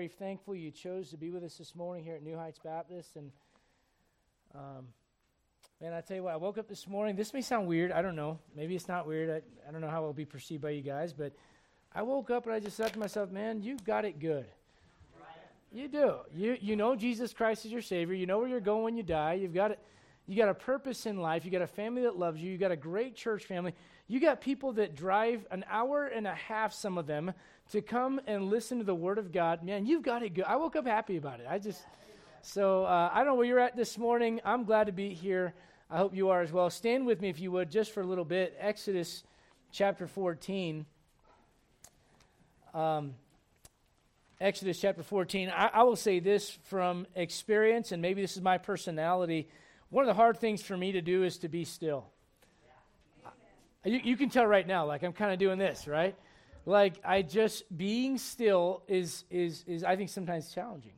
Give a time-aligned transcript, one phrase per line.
[0.00, 3.16] very thankful you chose to be with us this morning here at New Heights Baptist.
[3.16, 3.30] And
[4.54, 4.86] um,
[5.78, 7.16] man, I tell you what, I woke up this morning.
[7.16, 7.92] This may sound weird.
[7.92, 8.38] I don't know.
[8.56, 9.28] Maybe it's not weird.
[9.28, 11.34] I, I don't know how it'll be perceived by you guys, but
[11.94, 14.46] I woke up and I just thought to myself, man, you've got it good.
[15.70, 16.14] You do.
[16.34, 18.14] You you know Jesus Christ is your Savior.
[18.14, 19.34] You know where you're going when you die.
[19.34, 19.80] You've got it.
[20.26, 21.44] You got a purpose in life.
[21.44, 22.50] You got a family that loves you.
[22.50, 23.74] You got a great church family.
[24.08, 27.34] You got people that drive an hour and a half, some of them,
[27.70, 30.44] to come and listen to the Word of God, man, you've got it good.
[30.44, 31.46] I woke up happy about it.
[31.48, 31.80] I just,
[32.42, 34.40] so uh, I don't know where you're at this morning.
[34.44, 35.54] I'm glad to be here.
[35.88, 36.68] I hope you are as well.
[36.70, 38.56] Stand with me, if you would, just for a little bit.
[38.58, 39.22] Exodus
[39.72, 40.84] chapter 14.
[42.74, 43.14] Um,
[44.40, 45.50] Exodus chapter 14.
[45.50, 49.48] I, I will say this from experience, and maybe this is my personality.
[49.90, 52.06] One of the hard things for me to do is to be still.
[53.84, 56.16] You, you can tell right now, like I'm kind of doing this, right?
[56.66, 60.94] Like I just being still is is is I think sometimes challenging,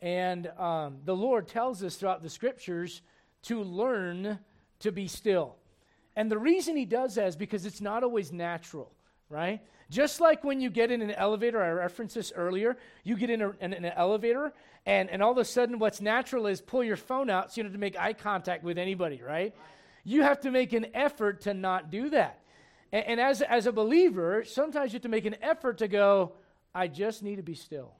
[0.00, 3.02] and um, the Lord tells us throughout the scriptures
[3.44, 4.38] to learn
[4.80, 5.56] to be still,
[6.16, 8.92] and the reason He does that is because it's not always natural,
[9.28, 9.60] right?
[9.90, 12.76] Just like when you get in an elevator, I referenced this earlier.
[13.02, 14.52] You get in, a, in, an elevator,
[14.86, 17.64] and, and all of a sudden, what's natural is pull your phone out so you
[17.64, 19.52] don't have to make eye contact with anybody, right?
[20.04, 22.38] You have to make an effort to not do that.
[22.92, 26.32] And, and as, as a believer, sometimes you have to make an effort to go,
[26.74, 27.94] I just need to be still.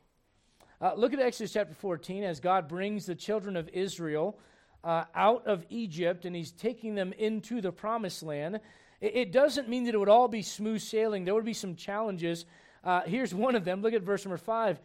[0.80, 4.38] Uh, look at Exodus chapter 14 as God brings the children of Israel
[4.82, 8.60] uh, out of Egypt and he's taking them into the promised land.
[9.00, 11.76] It, it, doesn't mean that it would all be smooth sailing, there would be some
[11.76, 12.46] challenges.
[12.82, 13.82] Uh, here's one of them.
[13.82, 14.80] Look at verse number 5.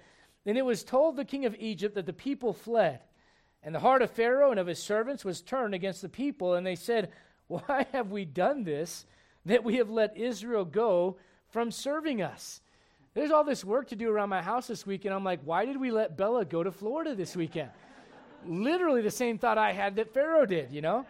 [0.45, 2.99] And it was told the king of Egypt that the people fled.
[3.63, 6.53] And the heart of Pharaoh and of his servants was turned against the people.
[6.53, 7.11] And they said,
[7.47, 9.05] Why have we done this?
[9.45, 11.17] That we have let Israel go
[11.49, 12.61] from serving us.
[13.13, 15.13] There's all this work to do around my house this weekend.
[15.13, 17.69] And I'm like, why did we let Bella go to Florida this weekend?
[18.45, 21.05] Literally the same thought I had that Pharaoh did, you know?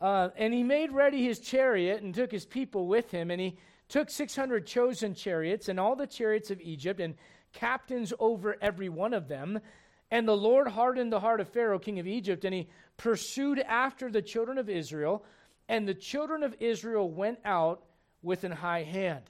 [0.00, 3.30] Uh, and he made ready his chariot and took his people with him.
[3.30, 3.56] And he
[3.88, 7.14] took 600 chosen chariots and all the chariots of Egypt and
[7.52, 9.60] captains over every one of them.
[10.10, 14.10] And the Lord hardened the heart of Pharaoh, king of Egypt, and he pursued after
[14.10, 15.24] the children of Israel
[15.68, 17.84] and the children of Israel went out
[18.22, 19.24] with an high hand.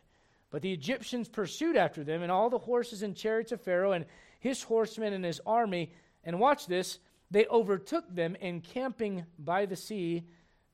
[0.50, 4.04] But the Egyptians pursued after them, and all the horses and chariots of Pharaoh, and
[4.38, 5.92] his horsemen and his army.
[6.22, 6.98] And watch this
[7.30, 10.24] they overtook them encamping by the sea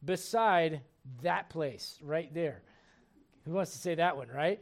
[0.05, 0.83] beside
[1.23, 2.61] that place right there.
[3.47, 4.61] Who wants to say that one, right?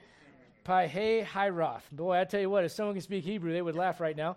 [0.65, 1.83] Pi Hiroth.
[1.91, 4.37] Boy, I tell you what, if someone can speak Hebrew, they would laugh right now.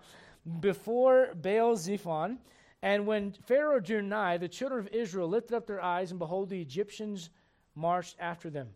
[0.59, 2.38] Before Baal Zephon,
[2.81, 6.50] and when Pharaoh drew nigh, the children of Israel lifted up their eyes, and behold,
[6.50, 7.30] the Egyptians
[7.75, 8.69] marched after them.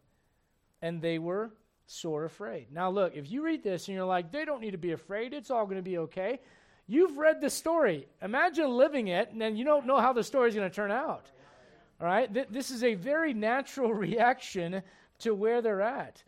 [0.82, 1.52] And they were
[1.88, 2.68] sore afraid.
[2.72, 5.34] Now, look, if you read this and you're like, they don't need to be afraid,
[5.34, 6.40] it's all going to be okay.
[6.88, 8.08] You've read the story.
[8.22, 10.92] Imagine living it, and then you don't know how the story is going to turn
[10.92, 11.32] out.
[12.00, 12.32] All right?
[12.32, 14.84] Th- this is a very natural reaction
[15.20, 16.22] to where they're at.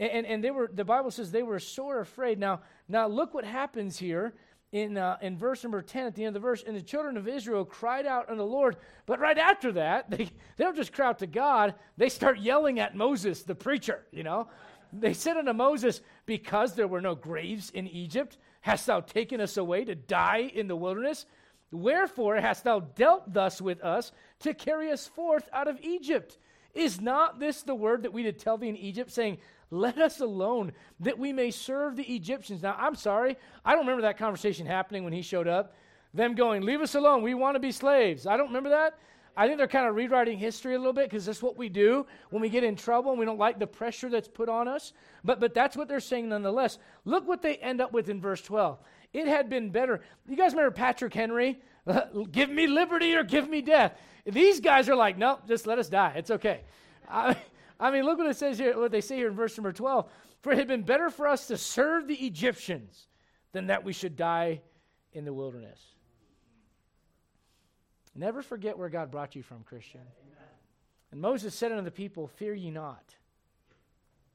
[0.00, 2.40] And, and, and they were, the Bible says they were sore afraid.
[2.40, 4.34] Now, now look what happens here
[4.72, 7.16] in, uh, in verse number 10 at the end of the verse, and the children
[7.16, 8.76] of Israel cried out unto the Lord.
[9.06, 10.24] But right after that, they,
[10.56, 14.22] they don't just cry out to God, they start yelling at Moses, the preacher, you
[14.22, 14.48] know.
[14.92, 19.56] They said unto Moses, Because there were no graves in Egypt, hast thou taken us
[19.56, 21.26] away to die in the wilderness?
[21.72, 24.10] Wherefore hast thou dealt thus with us
[24.40, 26.38] to carry us forth out of Egypt?
[26.74, 29.38] Is not this the word that we did tell thee in Egypt, saying,
[29.70, 32.62] let us alone that we may serve the Egyptians.
[32.62, 35.74] Now, I'm sorry, I don't remember that conversation happening when he showed up.
[36.12, 38.26] Them going, Leave us alone, we want to be slaves.
[38.26, 38.98] I don't remember that.
[39.36, 42.04] I think they're kind of rewriting history a little bit because that's what we do
[42.30, 44.92] when we get in trouble and we don't like the pressure that's put on us.
[45.24, 46.78] But, but that's what they're saying nonetheless.
[47.04, 48.78] Look what they end up with in verse 12.
[49.12, 50.00] It had been better.
[50.28, 51.60] You guys remember Patrick Henry?
[52.32, 53.96] give me liberty or give me death.
[54.26, 56.14] These guys are like, nope, just let us die.
[56.16, 56.62] It's okay.
[57.08, 57.36] I,
[57.80, 60.08] I mean, look what it says here, what they say here in verse number 12.
[60.42, 63.08] For it had been better for us to serve the Egyptians
[63.52, 64.60] than that we should die
[65.12, 65.80] in the wilderness.
[68.14, 70.02] Never forget where God brought you from, Christian.
[71.10, 73.14] And Moses said unto the people, Fear ye not.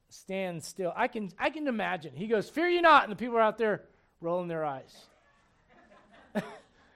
[0.08, 0.92] Stand still.
[0.94, 2.14] I can, I can imagine.
[2.14, 3.04] He goes, Fear ye not.
[3.04, 3.84] And the people are out there
[4.20, 4.94] rolling their eyes.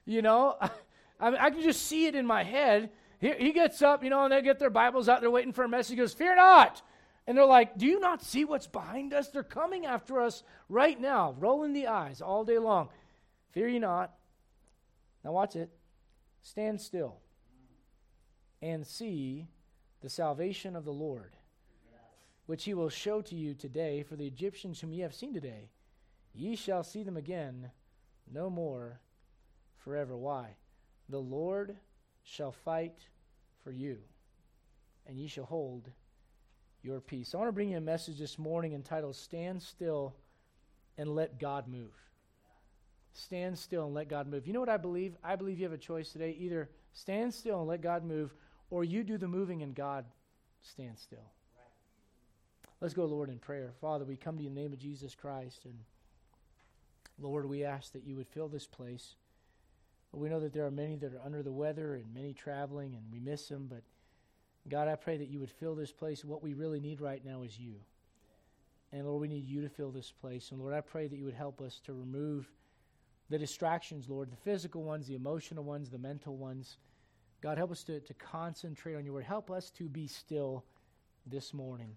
[0.05, 0.57] you know,
[1.21, 2.91] I, I, can just see it in my head
[3.21, 5.21] he, he gets up, you know, and they get their Bibles out.
[5.21, 5.91] They're waiting for a message.
[5.91, 6.83] He goes, Fear not.
[7.27, 9.29] And they're like, Do you not see what's behind us?
[9.29, 12.89] They're coming after us right now, rolling the eyes all day long.
[13.53, 14.13] Fear ye not.
[15.23, 15.71] Now, watch it.
[16.43, 17.19] Stand still
[18.63, 19.49] and see
[20.01, 21.37] the salvation of the Lord,
[22.47, 24.03] which he will show to you today.
[24.03, 25.69] For the Egyptians whom ye have seen today,
[26.35, 27.71] ye shall see them again
[28.33, 29.01] no more
[29.77, 30.17] forever.
[30.17, 30.57] Why?
[31.11, 31.77] The Lord
[32.31, 32.94] shall fight
[33.65, 33.99] for you,
[35.06, 35.91] and ye shall hold
[36.82, 37.35] your peace.
[37.35, 40.15] I want to bring you a message this morning entitled Stand Still
[40.97, 41.93] and Let God Move.
[43.12, 44.47] Stand still and let God move.
[44.47, 45.17] You know what I believe?
[45.25, 46.37] I believe you have a choice today.
[46.38, 48.33] Either stand still and let God move,
[48.71, 50.05] or you do the moving and God
[50.62, 51.33] stand still.
[52.81, 53.73] Let's go, Lord, in prayer.
[53.81, 55.65] Father, we come to you in the name of Jesus Christ.
[55.65, 55.75] And
[57.19, 59.17] Lord, we ask that you would fill this place.
[60.12, 63.05] We know that there are many that are under the weather and many traveling, and
[63.12, 63.69] we miss them.
[63.71, 63.83] But
[64.69, 66.25] God, I pray that you would fill this place.
[66.25, 67.75] What we really need right now is you.
[68.93, 70.51] And Lord, we need you to fill this place.
[70.51, 72.51] And Lord, I pray that you would help us to remove
[73.29, 76.79] the distractions, Lord, the physical ones, the emotional ones, the mental ones.
[77.41, 79.25] God, help us to, to concentrate on your word.
[79.25, 80.65] Help us to be still
[81.25, 81.97] this morning.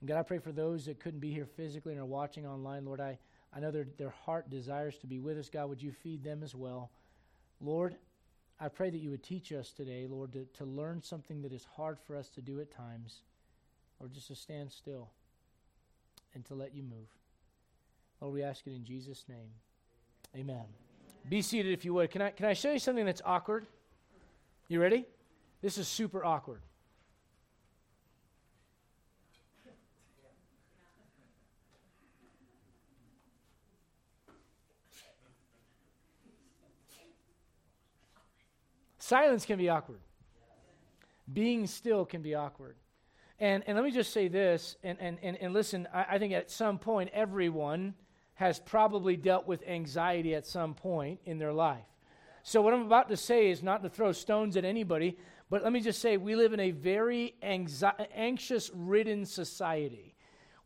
[0.00, 2.84] And God, I pray for those that couldn't be here physically and are watching online,
[2.84, 3.18] Lord, I,
[3.54, 5.48] I know their, their heart desires to be with us.
[5.48, 6.90] God, would you feed them as well?
[7.60, 7.96] Lord,
[8.60, 11.66] I pray that you would teach us today, Lord, to, to learn something that is
[11.76, 13.22] hard for us to do at times,
[14.00, 15.10] or just to stand still
[16.34, 17.08] and to let you move.
[18.20, 19.50] Lord, we ask it in Jesus' name.
[20.36, 20.64] Amen.
[21.28, 22.10] Be seated if you would.
[22.10, 23.66] Can I, can I show you something that's awkward?
[24.68, 25.06] You ready?
[25.62, 26.60] This is super awkward.
[39.08, 40.00] Silence can be awkward.
[41.32, 42.76] Being still can be awkward.
[43.40, 46.34] And, and let me just say this, and, and, and, and listen, I, I think
[46.34, 47.94] at some point everyone
[48.34, 51.86] has probably dealt with anxiety at some point in their life.
[52.42, 55.16] So, what I'm about to say is not to throw stones at anybody,
[55.48, 60.16] but let me just say we live in a very anxi- anxious ridden society.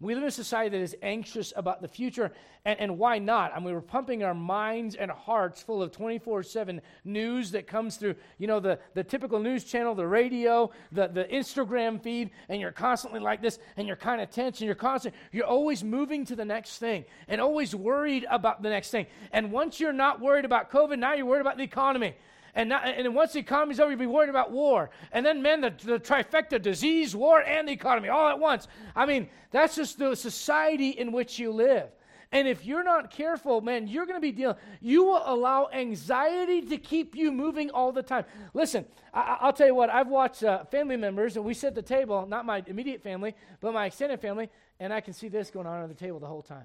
[0.03, 2.33] We live in a society that is anxious about the future,
[2.65, 3.53] and, and why not?
[3.55, 7.97] I mean, we're pumping our minds and hearts full of 24 7 news that comes
[7.97, 12.61] through, you know, the, the typical news channel, the radio, the, the Instagram feed, and
[12.61, 16.25] you're constantly like this, and you're kind of tense, and you're constant, you're always moving
[16.27, 19.07] to the next thing, and always worried about the next thing.
[19.31, 22.17] And once you're not worried about COVID, now you're worried about the economy.
[22.55, 24.91] And, not, and once the economy's over, you'll be worried about war.
[25.13, 28.69] And then, man, the, the trifecta disease, war, and the economy all at once.
[28.95, 31.89] I mean, that's just the society in which you live.
[32.31, 36.63] And if you're not careful, man, you're going to be dealing, you will allow anxiety
[36.63, 38.25] to keep you moving all the time.
[38.55, 41.75] Listen, I, will tell you what, I've watched uh, family members, and we sit at
[41.75, 44.49] the table, not my immediate family, but my extended family,
[44.81, 46.65] and I can see this going on at the table the whole time.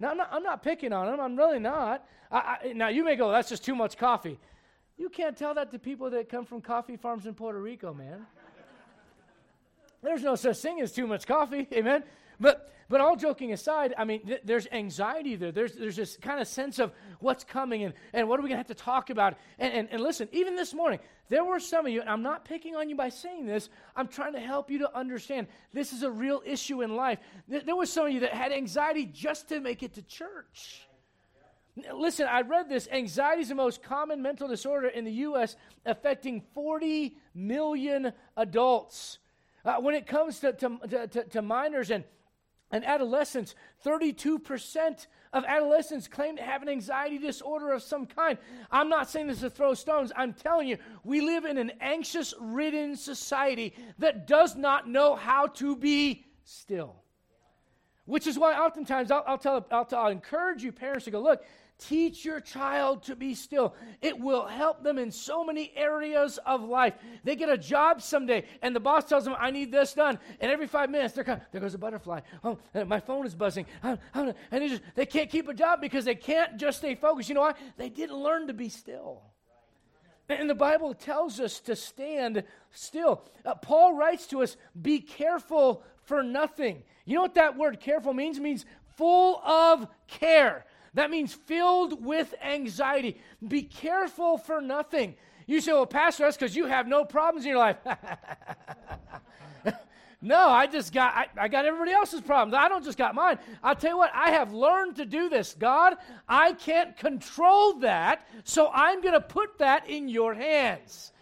[0.00, 1.20] Now, I'm not, I'm not picking on them.
[1.20, 2.06] I'm really not.
[2.30, 4.38] I, I, now, you may go, that's just too much coffee.
[4.96, 8.26] You can't tell that to people that come from coffee farms in Puerto Rico, man.
[10.02, 12.04] There's no such thing as too much coffee, amen?
[12.40, 15.52] But but all joking aside, I mean, th- there's anxiety there.
[15.52, 18.62] There's, there's this kind of sense of what's coming and, and what are we going
[18.62, 19.36] to have to talk about.
[19.58, 20.98] And, and, and listen, even this morning,
[21.30, 24.08] there were some of you, and I'm not picking on you by saying this, I'm
[24.08, 27.18] trying to help you to understand this is a real issue in life.
[27.48, 30.86] Th- there was some of you that had anxiety just to make it to church.
[31.92, 32.86] Listen, I read this.
[32.92, 39.18] Anxiety is the most common mental disorder in the U.S., affecting 40 million adults.
[39.64, 42.04] Uh, when it comes to, to, to, to minors and
[42.74, 43.54] and adolescents,
[43.86, 48.36] 32% of adolescents claim to have an anxiety disorder of some kind.
[48.68, 50.10] I'm not saying this to throw stones.
[50.16, 55.46] I'm telling you, we live in an anxious ridden society that does not know how
[55.46, 56.96] to be still.
[58.06, 61.44] Which is why oftentimes I'll, I'll tell, I'll, I'll encourage you parents to go, look,
[61.78, 63.74] Teach your child to be still.
[64.00, 66.94] It will help them in so many areas of life.
[67.24, 70.18] They get a job someday, and the boss tells them, I need this done.
[70.40, 72.20] And every five minutes, there goes a butterfly.
[72.44, 73.66] Oh, my phone is buzzing.
[73.82, 77.28] and they, just, they can't keep a job because they can't just stay focused.
[77.28, 77.54] You know why?
[77.76, 79.22] They didn't learn to be still.
[80.28, 83.22] And the Bible tells us to stand still.
[83.44, 86.82] Uh, Paul writes to us, be careful for nothing.
[87.04, 88.38] You know what that word careful means?
[88.38, 88.64] It means
[88.96, 90.64] full of care.
[90.94, 93.20] That means filled with anxiety.
[93.46, 95.16] Be careful for nothing.
[95.46, 97.76] You say, well, Pastor, that's because you have no problems in your life.
[100.22, 102.54] no, I just got I, I, got everybody else's problems.
[102.54, 103.38] I don't just got mine.
[103.62, 105.54] I'll tell you what, I have learned to do this.
[105.58, 105.96] God,
[106.28, 111.12] I can't control that, so I'm going to put that in your hands.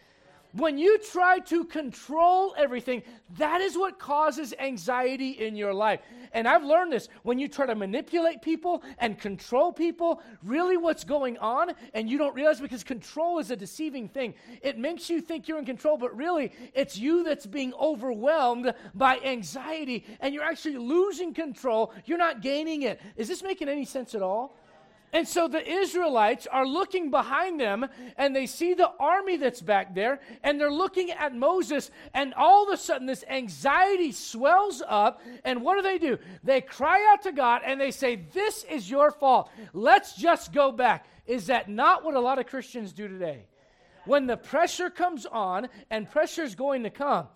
[0.52, 3.02] When you try to control everything,
[3.38, 6.00] that is what causes anxiety in your life.
[6.32, 11.04] And I've learned this when you try to manipulate people and control people, really what's
[11.04, 14.34] going on, and you don't realize because control is a deceiving thing.
[14.60, 19.20] It makes you think you're in control, but really it's you that's being overwhelmed by
[19.24, 21.94] anxiety, and you're actually losing control.
[22.04, 23.00] You're not gaining it.
[23.16, 24.58] Is this making any sense at all?
[25.14, 29.94] And so the Israelites are looking behind them and they see the army that's back
[29.94, 35.20] there and they're looking at Moses and all of a sudden this anxiety swells up
[35.44, 36.16] and what do they do?
[36.42, 39.50] They cry out to God and they say, This is your fault.
[39.74, 41.06] Let's just go back.
[41.26, 43.44] Is that not what a lot of Christians do today?
[44.06, 47.28] When the pressure comes on and pressure is going to come,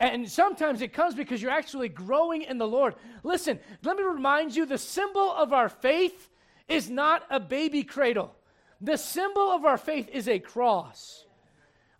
[0.00, 2.94] and sometimes it comes because you're actually growing in the Lord.
[3.22, 6.30] Listen, let me remind you the symbol of our faith
[6.68, 8.34] is not a baby cradle.
[8.80, 11.24] The symbol of our faith is a cross.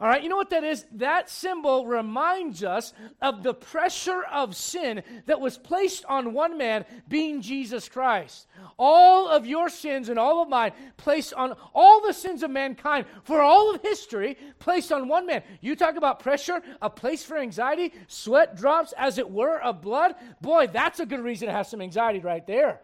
[0.00, 0.86] All right, you know what that is?
[0.92, 6.84] That symbol reminds us of the pressure of sin that was placed on one man,
[7.08, 8.46] being Jesus Christ.
[8.78, 13.06] All of your sins and all of mine placed on all the sins of mankind
[13.24, 15.42] for all of history placed on one man.
[15.60, 20.14] You talk about pressure, a place for anxiety, sweat drops, as it were, of blood.
[20.40, 22.82] Boy, that's a good reason to have some anxiety right there.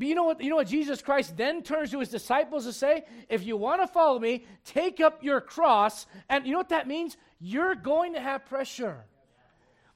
[0.00, 0.40] But you know what?
[0.40, 3.04] You know what Jesus Christ then turns to his disciples to say?
[3.28, 6.06] If you want to follow me, take up your cross.
[6.30, 7.18] And you know what that means?
[7.38, 9.04] You're going to have pressure.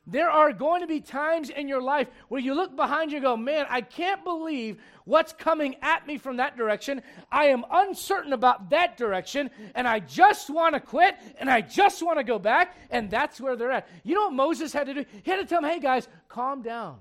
[0.07, 3.25] There are going to be times in your life where you look behind you and
[3.25, 7.01] go, Man, I can't believe what's coming at me from that direction.
[7.33, 12.03] I am uncertain about that direction, and I just want to quit, and I just
[12.03, 13.89] want to go back, and that's where they're at.
[14.03, 15.05] You know what Moses had to do?
[15.23, 16.99] He had to tell them, Hey, guys, calm down,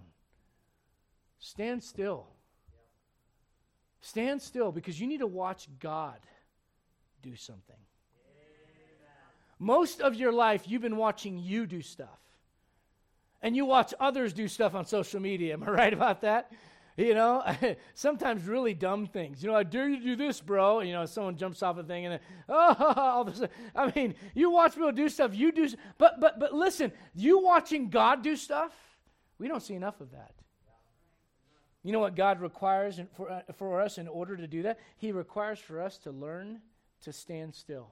[1.39, 2.32] stand still.
[4.03, 6.17] Stand still because you need to watch God
[7.21, 7.77] do something.
[9.59, 12.19] Most of your life, you've been watching you do stuff.
[13.41, 15.53] And you watch others do stuff on social media.
[15.53, 16.51] Am I right about that?
[16.97, 17.45] You know,
[17.93, 19.41] sometimes really dumb things.
[19.41, 20.81] You know, I dare you to do this, bro.
[20.81, 22.19] You know, someone jumps off a thing and
[22.49, 23.41] oh, all this.
[23.73, 25.33] I mean, you watch people do stuff.
[25.33, 28.73] You do, but but but listen, you watching God do stuff.
[29.39, 30.42] We don't see enough of that.
[31.83, 34.79] You know what God requires for, uh, for us in order to do that?
[34.97, 36.61] He requires for us to learn
[37.01, 37.91] to stand still.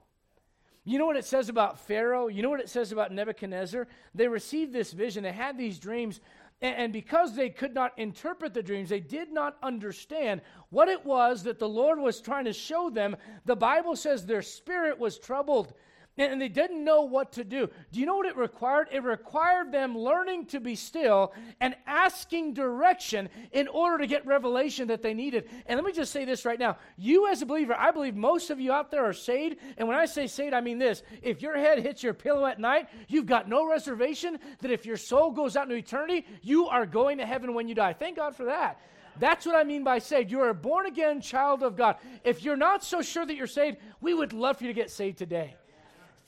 [0.83, 2.27] You know what it says about Pharaoh?
[2.27, 3.87] You know what it says about Nebuchadnezzar?
[4.15, 6.21] They received this vision, they had these dreams,
[6.61, 11.05] and, and because they could not interpret the dreams, they did not understand what it
[11.05, 13.15] was that the Lord was trying to show them.
[13.45, 15.73] The Bible says their spirit was troubled
[16.17, 17.69] and they didn't know what to do.
[17.91, 18.89] Do you know what it required?
[18.91, 24.89] It required them learning to be still and asking direction in order to get revelation
[24.89, 25.49] that they needed.
[25.65, 26.77] And let me just say this right now.
[26.97, 29.57] You, as a believer, I believe most of you out there are saved.
[29.77, 31.01] And when I say saved, I mean this.
[31.21, 34.97] If your head hits your pillow at night, you've got no reservation that if your
[34.97, 37.93] soul goes out into eternity, you are going to heaven when you die.
[37.93, 38.81] Thank God for that.
[39.19, 40.31] That's what I mean by saved.
[40.31, 41.97] You're a born again child of God.
[42.23, 44.89] If you're not so sure that you're saved, we would love for you to get
[44.89, 45.55] saved today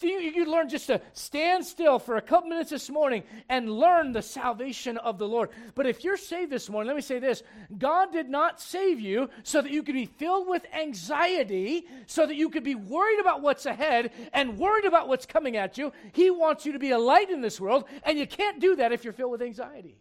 [0.08, 4.12] you, you learn just to stand still for a couple minutes this morning and learn
[4.12, 5.50] the salvation of the Lord.
[5.76, 7.44] But if you're saved this morning, let me say this
[7.78, 12.36] God did not save you so that you could be filled with anxiety, so that
[12.36, 15.92] you could be worried about what's ahead and worried about what's coming at you.
[16.14, 18.92] He wants you to be a light in this world, and you can't do that
[18.92, 19.98] if you're filled with anxiety.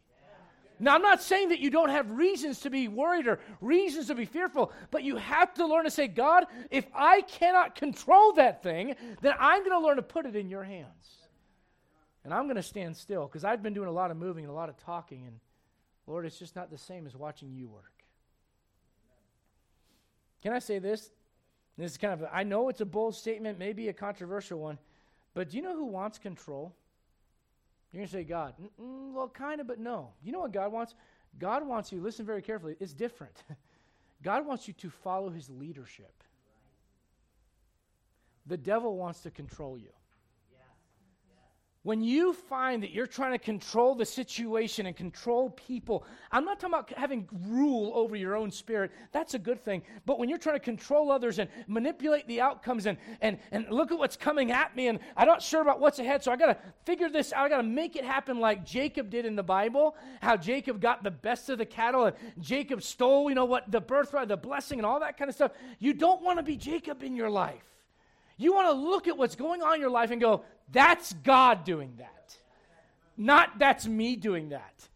[0.82, 4.16] Now, I'm not saying that you don't have reasons to be worried or reasons to
[4.16, 8.64] be fearful, but you have to learn to say, God, if I cannot control that
[8.64, 11.28] thing, then I'm going to learn to put it in your hands.
[12.24, 14.50] And I'm going to stand still because I've been doing a lot of moving and
[14.50, 15.38] a lot of talking, and
[16.08, 18.02] Lord, it's just not the same as watching you work.
[20.42, 21.12] Can I say this?
[21.78, 24.78] This is kind of, a, I know it's a bold statement, maybe a controversial one,
[25.32, 26.74] but do you know who wants control?
[27.92, 28.54] You're going to say, God.
[28.78, 30.11] well, kind of, but no.
[30.22, 30.94] You know what God wants?
[31.38, 33.37] God wants you, listen very carefully, it's different.
[34.22, 36.22] God wants you to follow his leadership.
[38.46, 39.90] The devil wants to control you.
[41.84, 46.60] When you find that you're trying to control the situation and control people, I'm not
[46.60, 48.92] talking about having rule over your own spirit.
[49.10, 49.82] That's a good thing.
[50.06, 53.90] But when you're trying to control others and manipulate the outcomes and, and, and look
[53.90, 56.46] at what's coming at me and I'm not sure about what's ahead, so I got
[56.46, 57.46] to figure this out.
[57.46, 61.02] I got to make it happen like Jacob did in the Bible, how Jacob got
[61.02, 64.78] the best of the cattle and Jacob stole, you know what, the birthright, the blessing,
[64.78, 65.50] and all that kind of stuff.
[65.80, 67.64] You don't want to be Jacob in your life.
[68.36, 71.64] You want to look at what's going on in your life and go, that's God
[71.64, 72.37] doing that.
[73.16, 74.88] Not that's me doing that.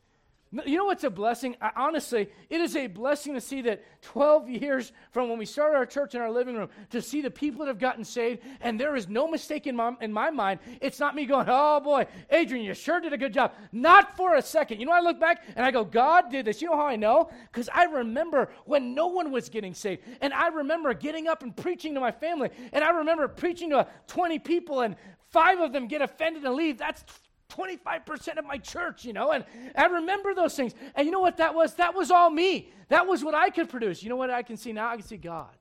[0.65, 1.57] You know what's a blessing?
[1.61, 5.77] I, honestly, it is a blessing to see that 12 years from when we started
[5.77, 8.79] our church in our living room to see the people that have gotten saved, and
[8.79, 10.61] there is no mistake in my, in my mind.
[10.81, 13.53] It's not me going, oh boy, Adrian, you sure did a good job.
[13.73, 14.79] Not for a second.
[14.79, 16.63] You know, I look back and I go, God did this.
[16.63, 17.29] You know how I know?
[17.53, 21.55] Because I remember when no one was getting saved, and I remember getting up and
[21.55, 24.95] preaching to my family, and I remember preaching to 20 people, and
[25.31, 26.79] five of them get offended and leave.
[26.79, 27.05] That's
[27.51, 29.45] 25% of my church, you know, and
[29.77, 30.75] I remember those things.
[30.95, 31.75] And you know what that was?
[31.75, 32.71] That was all me.
[32.89, 34.03] That was what I could produce.
[34.03, 34.89] You know what I can see now?
[34.89, 35.55] I can see God.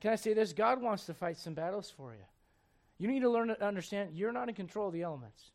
[0.00, 0.52] Can I say this?
[0.52, 2.24] God wants to fight some battles for you.
[2.98, 5.50] You need to learn to understand you're not in control of the elements.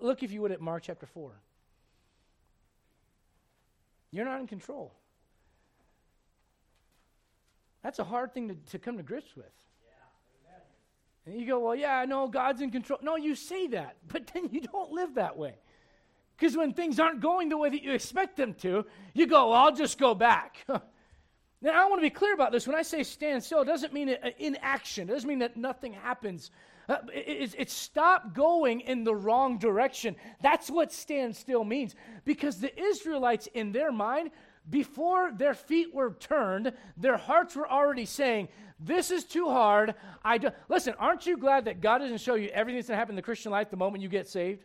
[0.00, 1.32] Look, if you would, at Mark chapter 4.
[4.10, 4.92] You're not in control.
[7.82, 9.46] That's a hard thing to, to come to grips with.
[11.28, 12.98] And you go, well, yeah, I know God's in control.
[13.02, 15.54] No, you say that, but then you don't live that way.
[16.36, 19.60] Because when things aren't going the way that you expect them to, you go, well,
[19.60, 20.64] I'll just go back.
[20.68, 20.80] now,
[21.64, 22.66] I want to be clear about this.
[22.66, 26.50] When I say stand still, it doesn't mean inaction, it doesn't mean that nothing happens.
[26.88, 30.16] Uh, it's it, it stop going in the wrong direction.
[30.40, 31.94] That's what stand still means.
[32.24, 34.30] Because the Israelites, in their mind,
[34.68, 38.48] before their feet were turned, their hearts were already saying,
[38.78, 39.94] This is too hard.
[40.24, 40.50] I do.
[40.68, 43.16] Listen, aren't you glad that God doesn't show you everything that's going to happen in
[43.16, 44.64] the Christian life the moment you get saved?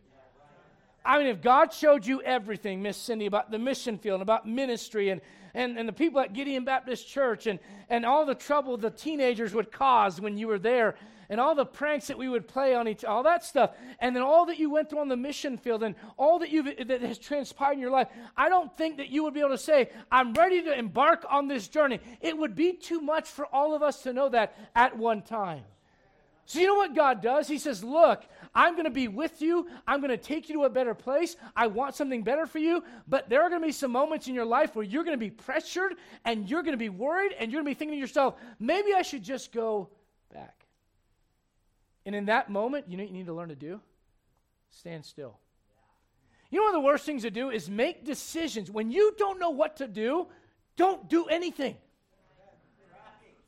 [1.05, 4.47] I mean, if God showed you everything, Miss Cindy, about the mission field, and about
[4.47, 5.19] ministry, and,
[5.53, 9.53] and, and the people at Gideon Baptist Church, and, and all the trouble the teenagers
[9.53, 10.95] would cause when you were there,
[11.33, 13.71] and all the pranks that we would play on each all that stuff.
[13.99, 16.75] And then all that you went through on the mission field and all that you
[16.85, 19.57] that has transpired in your life i don't think that you would be able to
[19.57, 21.99] say i'm ready to embark on this journey.
[22.21, 25.63] It would be too much for all of us to know that at one time.
[26.45, 27.47] So you know what god does?
[27.47, 28.23] He says look
[28.53, 29.67] i'm going to be with you.
[29.87, 31.35] I'm going to take you to a better place.
[31.55, 32.83] I want something better for you.
[33.07, 35.25] But there are going to be some moments in your life where you're going to
[35.25, 37.99] be pressured and you're going to be worried and you're going to be thinking to
[38.01, 39.89] yourself maybe i should just go
[42.05, 43.79] and in that moment, you know you need to learn to do?
[44.69, 45.37] Stand still.
[46.49, 48.69] You know one of the worst things to do is make decisions.
[48.69, 50.27] When you don't know what to do,
[50.75, 51.77] don't do anything.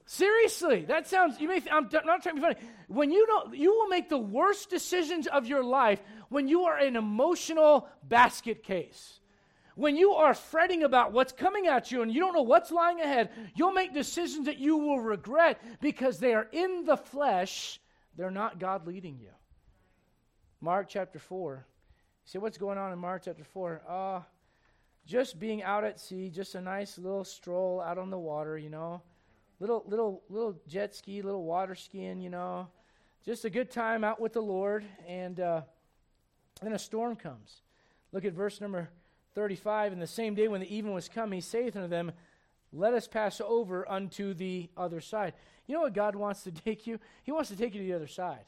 [0.08, 2.56] Seriously, that sounds, you may, I'm not trying to be funny.
[2.88, 6.78] When you don't, you will make the worst decisions of your life when you are
[6.78, 9.20] an emotional basket case.
[9.74, 13.02] When you are fretting about what's coming at you and you don't know what's lying
[13.02, 17.82] ahead, you'll make decisions that you will regret because they are in the flesh
[18.16, 19.30] they're not God leading you.
[20.62, 21.66] Mark chapter 4.
[22.26, 23.82] You say, what's going on in Mark chapter 4?
[23.88, 24.22] Uh,
[25.06, 28.70] just being out at sea, just a nice little stroll out on the water, you
[28.70, 29.02] know.
[29.60, 32.68] Little, little, little jet ski, little water skiing, you know.
[33.24, 34.84] Just a good time out with the Lord.
[35.08, 35.62] And uh,
[36.62, 37.62] then a storm comes.
[38.12, 38.90] Look at verse number
[39.36, 39.94] 35.
[39.94, 42.12] In the same day when the even was come, he saith unto them,
[42.74, 45.34] Let us pass over unto the other side.
[45.68, 47.00] You know what God wants to take you?
[47.24, 48.46] He wants to take you to the other side.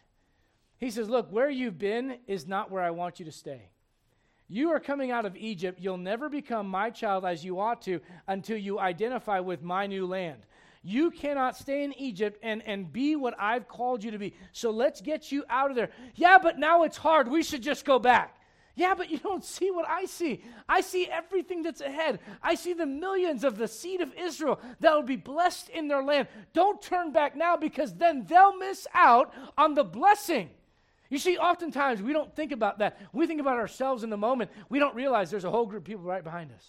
[0.78, 3.70] He says, Look, where you've been is not where I want you to stay.
[4.50, 5.80] You are coming out of Egypt.
[5.82, 10.06] You'll never become my child as you ought to until you identify with my new
[10.06, 10.46] land.
[10.84, 14.34] You cannot stay in Egypt and, and be what I've called you to be.
[14.54, 15.90] So let's get you out of there.
[16.16, 17.28] Yeah, but now it's hard.
[17.28, 18.37] We should just go back.
[18.78, 20.44] Yeah, but you don't see what I see.
[20.70, 22.20] I see everything that's ahead.
[22.44, 26.04] I see the millions of the seed of Israel that will be blessed in their
[26.04, 26.28] land.
[26.54, 30.52] Don't turn back now because then they'll miss out on the blessing.
[31.10, 33.02] You see, oftentimes we don't think about that.
[33.13, 34.52] We think about ourselves in the moment.
[34.70, 36.63] We don't realize there's a whole group of people right behind us.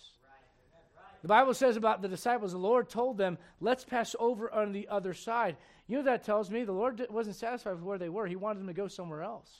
[1.20, 4.88] The Bible says about the disciples, the Lord told them, let's pass over on the
[4.88, 5.58] other side.
[5.86, 8.26] You know that tells me the Lord wasn't satisfied with where they were.
[8.26, 9.50] He wanted them to go somewhere else.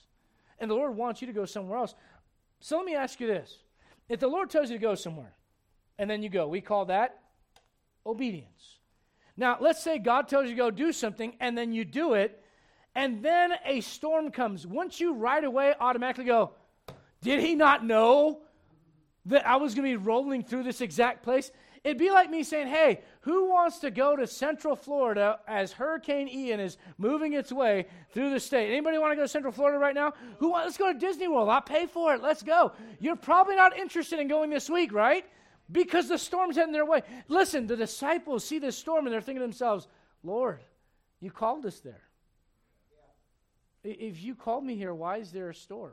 [0.60, 1.94] And the Lord wants you to go somewhere else.
[2.60, 3.58] So let me ask you this.
[4.08, 5.34] If the Lord tells you to go somewhere,
[5.98, 7.18] and then you go, we call that
[8.06, 8.78] obedience.
[9.36, 12.42] Now, let's say God tells you to go do something, and then you do it,
[12.94, 14.66] and then a storm comes.
[14.66, 16.52] Once you right away automatically go,
[17.22, 18.40] Did he not know
[19.26, 21.50] that I was going to be rolling through this exact place?
[21.84, 26.28] It'd be like me saying, hey, who wants to go to Central Florida as Hurricane
[26.28, 28.70] Ian is moving its way through the state?
[28.70, 30.12] Anybody want to go to Central Florida right now?
[30.38, 31.48] Who wants, let's go to Disney World.
[31.48, 32.22] I'll pay for it.
[32.22, 32.72] Let's go.
[33.00, 35.24] You're probably not interested in going this week, right?
[35.70, 37.02] Because the storm's heading their way.
[37.28, 39.86] Listen, the disciples see this storm and they're thinking to themselves,
[40.22, 40.60] Lord,
[41.20, 42.02] you called us there.
[43.84, 45.92] If you called me here, why is there a storm?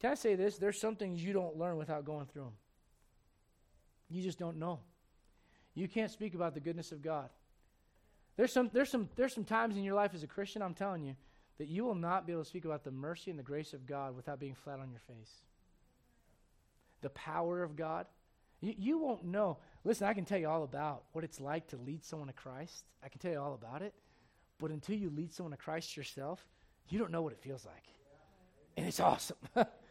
[0.00, 0.58] Can I say this?
[0.58, 2.52] There's some things you don't learn without going through them.
[4.14, 4.78] You just don't know.
[5.74, 7.30] You can't speak about the goodness of God.
[8.36, 11.02] There's some, there's, some, there's some times in your life as a Christian, I'm telling
[11.02, 11.16] you,
[11.58, 13.86] that you will not be able to speak about the mercy and the grace of
[13.86, 15.32] God without being flat on your face.
[17.00, 18.06] The power of God.
[18.60, 19.58] You, you won't know.
[19.82, 22.84] Listen, I can tell you all about what it's like to lead someone to Christ.
[23.04, 23.94] I can tell you all about it.
[24.60, 26.46] But until you lead someone to Christ yourself,
[26.88, 27.84] you don't know what it feels like.
[28.76, 29.36] And it's awesome.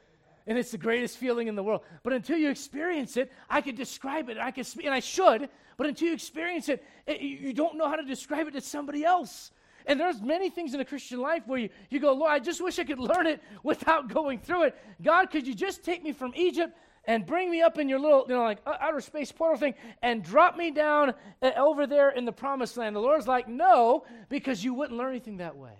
[0.48, 1.82] and it's the greatest feeling in the world.
[2.04, 5.50] But until you experience it, I could describe it, I could, and I should.
[5.78, 9.04] But until you experience it, it, you don't know how to describe it to somebody
[9.04, 9.52] else.
[9.86, 12.62] And there's many things in the Christian life where you, you go, Lord, I just
[12.62, 14.76] wish I could learn it without going through it.
[15.02, 18.26] God, could you just take me from Egypt and bring me up in your little,
[18.28, 22.12] you know, like uh, outer space portal thing and drop me down uh, over there
[22.12, 22.96] in the promised land?
[22.96, 25.80] The Lord's like, no, because you wouldn't learn anything that way.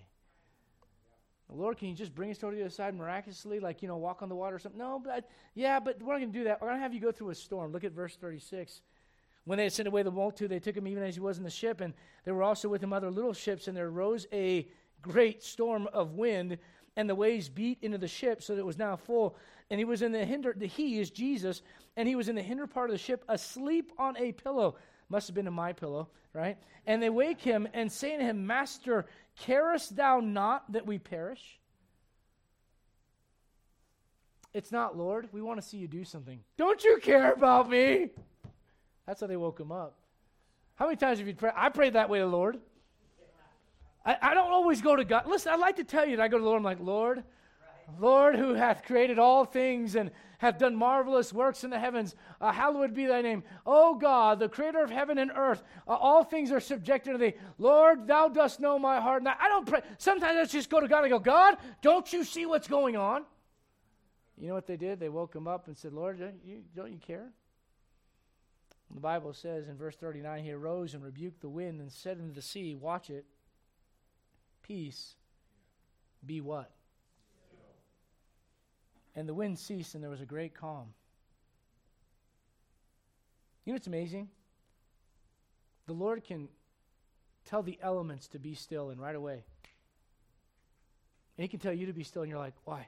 [1.50, 3.98] Lord, can you just bring us over to the other side miraculously, like, you know,
[3.98, 4.80] walk on the water or something?
[4.80, 6.62] No, but yeah, but we're not going to do that.
[6.62, 7.72] We're going to have you go through a storm.
[7.72, 8.82] Look at verse 36.
[9.46, 11.44] When they had sent away the multitude, they took him even as he was in
[11.44, 14.68] the ship, and there were also with him other little ships, and there arose a
[15.02, 16.58] great storm of wind,
[16.96, 19.36] and the waves beat into the ship so that it was now full.
[19.70, 21.62] And he was in the hinder, the, he is Jesus,
[21.98, 24.76] and he was in the hinder part of the ship, asleep on a pillow.
[25.14, 26.58] Must have been in my pillow, right?
[26.88, 29.06] And they wake him and say to him, Master,
[29.40, 31.60] carest thou not that we perish?
[34.56, 35.30] It's not, Lord.
[35.32, 36.40] We want to see you do something.
[36.58, 38.10] Don't you care about me?
[39.06, 40.00] That's how they woke him up.
[40.74, 41.54] How many times have you prayed?
[41.56, 42.60] I prayed that way Lord.
[44.04, 45.28] I, I don't always go to God.
[45.28, 47.24] Listen, I'd like to tell you that I go to Lord, I'm like, Lord.
[48.00, 52.52] Lord, who hath created all things and hath done marvelous works in the heavens, uh,
[52.52, 53.44] hallowed be thy name.
[53.66, 57.34] O God, the creator of heaven and earth, uh, all things are subjected to thee.
[57.58, 59.24] Lord, thou dost know my heart.
[59.26, 59.82] I don't pray.
[59.98, 63.24] Sometimes I just go to God and go, God, don't you see what's going on?
[64.38, 65.00] You know what they did?
[65.00, 67.30] They woke him up and said, Lord, don't you, don't you care?
[68.94, 72.34] The Bible says in verse 39 he arose and rebuked the wind and said unto
[72.34, 73.26] the sea, Watch it.
[74.62, 75.16] Peace.
[76.26, 76.72] Be what?
[79.16, 80.88] And the wind ceased and there was a great calm.
[83.66, 84.30] You know what's amazing?
[85.86, 86.50] The Lord can
[87.46, 89.44] tell the elements to be still and right away.
[91.38, 92.88] And He can tell you to be still and you're like, Why?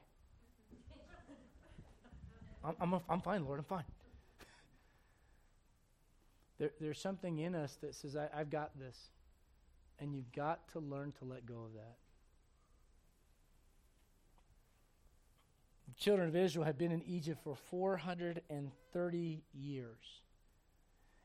[2.63, 3.83] I'm, I'm, I'm fine, Lord, I'm fine.
[6.57, 8.97] There, there's something in us that says, I, I've got this.
[9.99, 11.97] And you've got to learn to let go of that.
[15.97, 20.21] Children of Israel had been in Egypt for 430 years.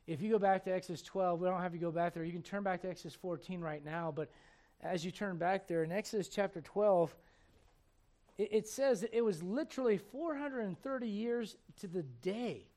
[0.06, 2.24] If you go back to Exodus 12, we don't have you go back there.
[2.24, 4.30] You can turn back to Exodus 14 right now, but
[4.80, 7.14] as you turn back there in Exodus chapter 12,
[8.38, 12.70] it, it says that it was literally 430 years to the day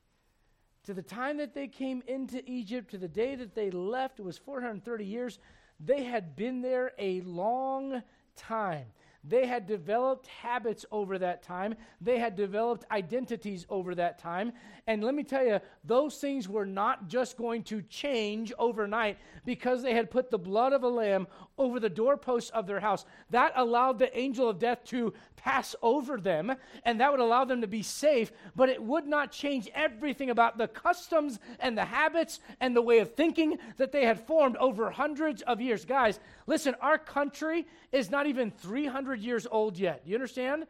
[0.84, 4.22] to the time that they came into Egypt, to the day that they left, it
[4.22, 5.38] was 430 years.
[5.80, 8.02] They had been there a long
[8.36, 8.86] time.
[9.26, 11.74] They had developed habits over that time.
[12.00, 14.52] They had developed identities over that time.
[14.86, 19.82] And let me tell you, those things were not just going to change overnight because
[19.82, 23.06] they had put the blood of a lamb over the doorposts of their house.
[23.30, 27.60] That allowed the angel of death to pass over them, and that would allow them
[27.60, 32.40] to be safe, but it would not change everything about the customs and the habits
[32.60, 35.84] and the way of thinking that they had formed over hundreds of years.
[35.84, 40.02] Guys, listen, our country is not even 300 years old yet.
[40.04, 40.66] You understand?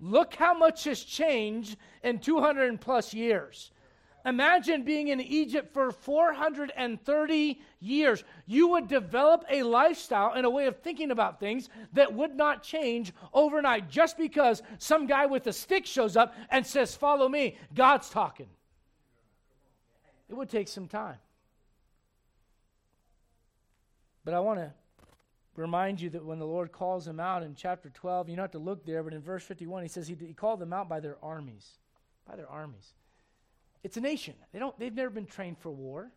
[0.00, 3.70] Look how much has changed in 200 plus years.
[4.26, 8.24] Imagine being in Egypt for 430 years.
[8.46, 12.62] You would develop a lifestyle and a way of thinking about things that would not
[12.62, 17.58] change overnight just because some guy with a stick shows up and says, Follow me.
[17.74, 18.48] God's talking.
[20.30, 21.18] It would take some time.
[24.24, 24.72] But I want to
[25.56, 28.50] remind you that when the Lord calls them out in chapter 12, you don't have
[28.52, 31.00] to look there, but in verse 51, he says he, he called them out by
[31.00, 31.78] their armies.
[32.28, 32.94] By their armies.
[33.82, 34.34] It's a nation.
[34.52, 36.10] They don't, they've never been trained for war.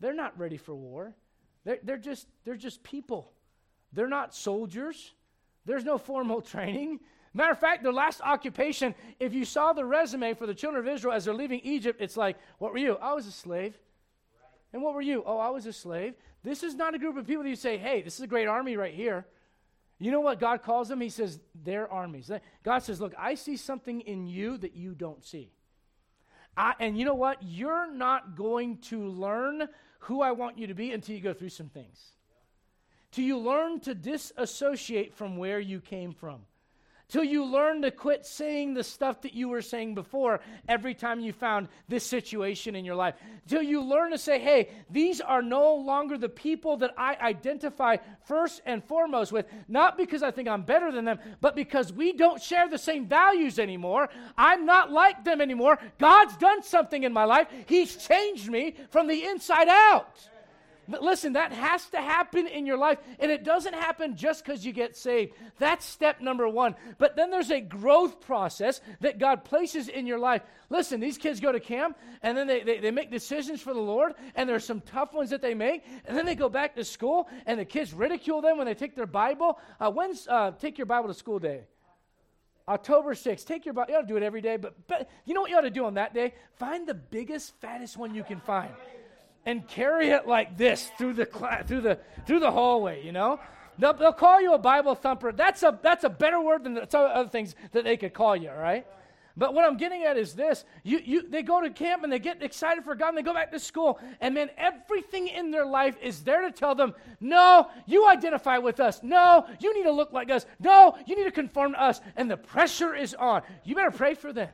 [0.00, 1.14] They're not ready for war.
[1.64, 3.32] They're, they're, just, they're just people.
[3.92, 5.12] They're not soldiers.
[5.64, 7.00] There's no formal training.
[7.34, 10.92] Matter of fact, their last occupation, if you saw the resume for the children of
[10.92, 12.96] Israel as they're leaving Egypt, it's like, what were you?
[12.96, 13.78] I was a slave.
[14.76, 15.22] And what were you?
[15.24, 16.12] Oh, I was a slave.
[16.44, 18.46] This is not a group of people that you say, hey, this is a great
[18.46, 19.26] army right here.
[19.98, 21.00] You know what God calls them?
[21.00, 22.30] He says, they're armies.
[22.62, 25.50] God says, look, I see something in you that you don't see.
[26.58, 27.38] I, and you know what?
[27.42, 29.66] You're not going to learn
[30.00, 32.12] who I want you to be until you go through some things.
[33.12, 36.40] Till you learn to disassociate from where you came from
[37.08, 41.20] till you learn to quit saying the stuff that you were saying before every time
[41.20, 43.14] you found this situation in your life.
[43.46, 47.96] Till you learn to say, hey, these are no longer the people that I identify
[48.24, 52.12] first and foremost with, not because I think I'm better than them, but because we
[52.12, 54.08] don't share the same values anymore.
[54.36, 55.78] I'm not like them anymore.
[55.98, 60.28] God's done something in my life, He's changed me from the inside out.
[60.88, 64.64] But listen, that has to happen in your life, and it doesn't happen just because
[64.64, 65.32] you get saved.
[65.58, 66.76] That's step number one.
[66.98, 70.42] But then there's a growth process that God places in your life.
[70.70, 73.80] Listen, these kids go to camp, and then they, they, they make decisions for the
[73.80, 76.84] Lord, and there's some tough ones that they make, and then they go back to
[76.84, 79.58] school, and the kids ridicule them when they take their Bible.
[79.80, 81.62] Uh, when's uh, Take Your Bible to School Day?
[82.68, 83.44] October 6th.
[83.44, 83.92] Take your Bible.
[83.92, 85.70] You ought to do it every day, but, but you know what you ought to
[85.70, 86.34] do on that day?
[86.54, 88.70] Find the biggest, fattest one you can find
[89.46, 91.24] and carry it like this through the
[91.66, 93.04] through the through the hallway.
[93.04, 93.40] You know,
[93.78, 95.32] they'll, they'll call you a Bible thumper.
[95.32, 98.50] That's a that's a better word than the other things that they could call you.
[98.50, 98.86] Right.
[99.38, 102.18] But what I'm getting at is this: you, you, they go to camp and they
[102.18, 105.66] get excited for God, and they go back to school, and man, everything in their
[105.66, 109.02] life is there to tell them, "No, you identify with us.
[109.02, 110.46] No, you need to look like us.
[110.58, 113.42] No, you need to conform to us." And the pressure is on.
[113.62, 114.48] You better pray for them.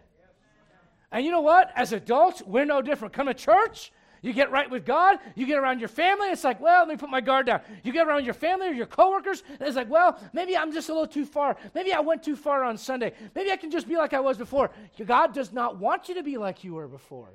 [1.12, 1.70] And you know what?
[1.76, 3.14] As adults, we're no different.
[3.14, 6.60] Come to church, you get right with God, you get around your family, it's like,
[6.60, 7.60] well, let me put my guard down.
[7.82, 10.88] You get around your family or your coworkers, and it's like, well, maybe I'm just
[10.88, 11.56] a little too far.
[11.74, 13.12] Maybe I went too far on Sunday.
[13.34, 14.70] Maybe I can just be like I was before.
[15.04, 17.30] God does not want you to be like you were before.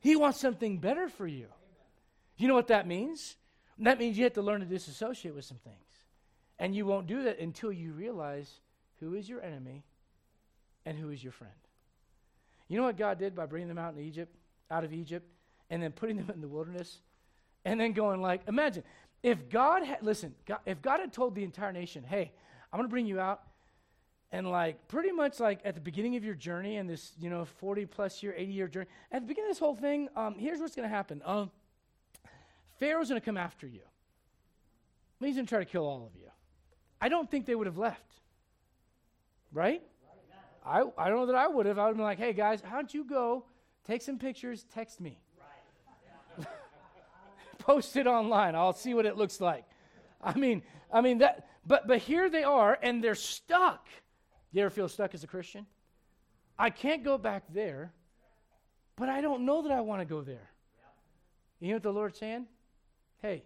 [0.00, 1.46] He wants something better for you.
[2.36, 3.36] You know what that means?
[3.78, 5.76] That means you have to learn to disassociate with some things.
[6.58, 8.60] And you won't do that until you realize
[9.00, 9.84] who is your enemy
[10.84, 11.52] and who is your friend.
[12.68, 14.34] You know what God did by bringing them out in Egypt,
[14.70, 15.26] out of Egypt?
[15.74, 17.00] And then putting them in the wilderness
[17.64, 18.84] and then going like imagine
[19.22, 22.32] if god had listen god, if god had told the entire nation hey
[22.72, 23.42] i'm going to bring you out
[24.34, 27.44] and like pretty much like at the beginning of your journey and this you know
[27.44, 30.58] 40 plus year 80 year journey at the beginning of this whole thing um, here's
[30.58, 31.22] what's going to happen.
[31.24, 31.50] Um,
[32.80, 33.82] pharaoh's going to come after you.
[35.20, 36.28] He's going to try to kill all of you.
[37.00, 38.12] I don't think they would have left.
[39.52, 39.82] Right?
[40.66, 42.60] I, I don't know that i would have i would have been like hey guys
[42.62, 43.44] how'd you go?
[43.86, 45.20] Take some pictures text me
[47.64, 48.54] post it online.
[48.54, 49.64] I'll see what it looks like.
[50.22, 53.88] I mean, I mean that but but here they are and they're stuck.
[54.52, 55.66] You ever feel stuck as a Christian?
[56.58, 57.92] I can't go back there,
[58.96, 60.50] but I don't know that I want to go there.
[61.58, 62.46] You know what the Lord's saying?
[63.20, 63.42] Hey,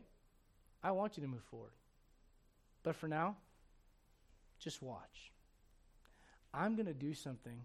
[0.82, 1.72] I want you to move forward.
[2.82, 3.36] But for now,
[4.58, 5.32] just watch.
[6.52, 7.60] I'm going to do something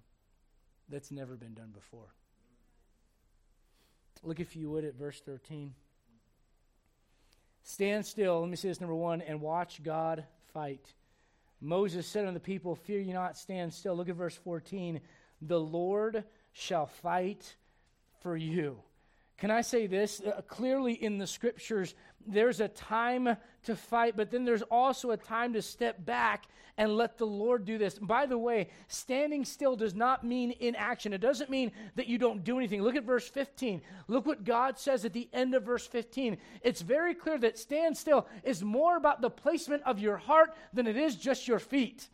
[0.90, 2.14] that's never been done before.
[4.22, 5.74] Look, if you would, at verse 13.
[7.64, 10.94] Stand still, let me say this number one, and watch God fight.
[11.62, 13.96] Moses said unto the people, Fear you not, stand still.
[13.96, 15.00] Look at verse 14.
[15.42, 17.56] The Lord shall fight
[18.22, 18.80] for you.
[19.38, 20.22] Can I say this?
[20.22, 25.18] Uh, clearly in the scriptures, there's a time to fight, but then there's also a
[25.18, 26.46] time to step back
[26.78, 28.00] and let the Lord do this.
[28.00, 31.14] By the way, standing still does not mean inaction.
[31.14, 32.82] It doesn't mean that you don't do anything.
[32.82, 33.82] Look at verse 15.
[34.08, 36.38] Look what God says at the end of verse 15.
[36.62, 40.88] It's very clear that stand still is more about the placement of your heart than
[40.88, 42.10] it is just your feet.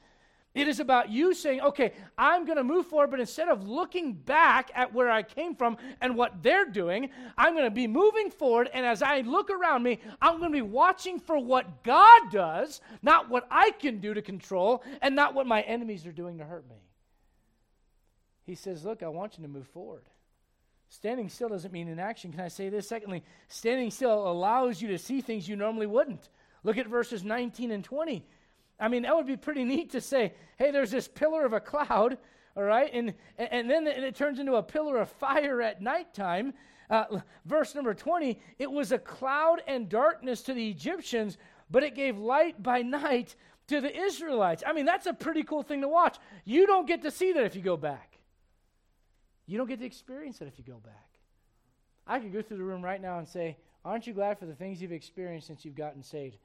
[0.55, 4.13] It is about you saying, okay, I'm going to move forward, but instead of looking
[4.13, 8.31] back at where I came from and what they're doing, I'm going to be moving
[8.31, 8.67] forward.
[8.73, 12.81] And as I look around me, I'm going to be watching for what God does,
[13.03, 16.45] not what I can do to control, and not what my enemies are doing to
[16.45, 16.77] hurt me.
[18.43, 20.05] He says, Look, I want you to move forward.
[20.89, 22.31] Standing still doesn't mean inaction.
[22.31, 22.87] Can I say this?
[22.87, 26.29] Secondly, standing still allows you to see things you normally wouldn't.
[26.63, 28.25] Look at verses 19 and 20.
[28.79, 31.59] I mean, that would be pretty neat to say, hey, there's this pillar of a
[31.59, 32.17] cloud,
[32.55, 36.53] all right, and, and then it turns into a pillar of fire at nighttime.
[36.89, 41.37] Uh, verse number 20, it was a cloud and darkness to the Egyptians,
[41.69, 43.35] but it gave light by night
[43.67, 44.63] to the Israelites.
[44.65, 46.17] I mean, that's a pretty cool thing to watch.
[46.45, 48.17] You don't get to see that if you go back.
[49.45, 51.09] You don't get to experience it if you go back.
[52.07, 54.53] I could go through the room right now and say, Aren't you glad for the
[54.53, 56.37] things you've experienced since you've gotten saved?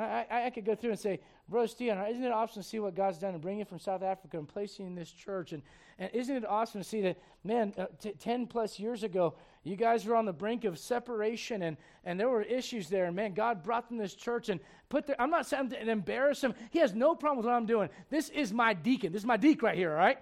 [0.00, 2.78] I, I, I, could go through and say, Brother Steve, isn't it awesome to see
[2.78, 5.52] what God's done and bring you from South Africa and place you in this church?
[5.52, 5.62] And,
[5.98, 9.76] and isn't it awesome to see that, man, uh, t- 10 plus years ago, you
[9.76, 13.04] guys were on the brink of separation and, and there were issues there.
[13.06, 15.20] And man, God brought them this church and put there.
[15.20, 16.54] I'm not saying to embarrass him.
[16.70, 17.90] He has no problem with what I'm doing.
[18.08, 19.12] This is my deacon.
[19.12, 20.18] This is my deacon right here, all right?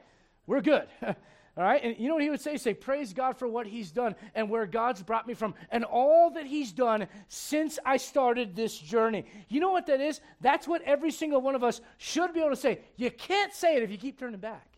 [0.47, 0.89] We're good.
[1.59, 1.83] All right?
[1.83, 2.57] And you know what he would say?
[2.57, 6.31] Say, Praise God for what he's done and where God's brought me from and all
[6.31, 9.25] that he's done since I started this journey.
[9.49, 10.21] You know what that is?
[10.41, 12.79] That's what every single one of us should be able to say.
[12.95, 14.69] You can't say it if you keep turning back.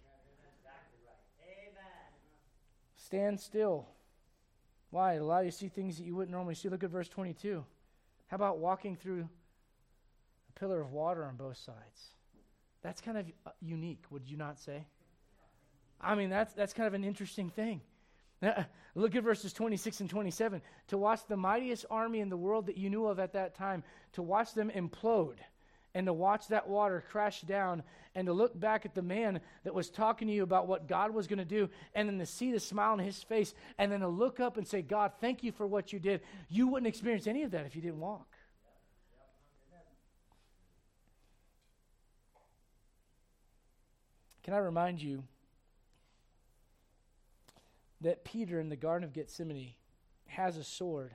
[2.97, 3.87] Stand still.
[4.88, 5.16] Why?
[5.16, 6.71] It allow you to see things that you wouldn't normally see.
[6.71, 7.62] Look at verse 22.
[8.29, 9.29] How about walking through
[10.49, 12.14] a pillar of water on both sides?
[12.81, 14.87] That's kind of uh, unique, would you not say?
[16.00, 17.80] I mean, that's, that's kind of an interesting thing.
[18.42, 20.62] Uh, look at verses 26 and 27.
[20.88, 23.82] To watch the mightiest army in the world that you knew of at that time,
[24.12, 25.36] to watch them implode
[25.94, 27.82] and to watch that water crash down
[28.14, 31.12] and to look back at the man that was talking to you about what God
[31.12, 34.00] was going to do and then to see the smile on his face and then
[34.00, 36.20] to look up and say, God, thank you for what you did.
[36.48, 38.26] You wouldn't experience any of that if you didn't walk.
[44.42, 45.22] Can I remind you
[48.00, 49.74] that Peter in the Garden of Gethsemane
[50.26, 51.14] has a sword?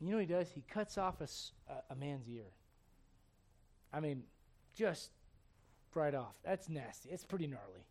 [0.00, 0.50] You know he does?
[0.50, 1.28] He cuts off a,
[1.90, 2.46] a man's ear.
[3.92, 4.22] I mean,
[4.74, 5.10] just
[5.94, 6.34] right off.
[6.44, 7.10] That's nasty.
[7.10, 7.84] It's pretty gnarly.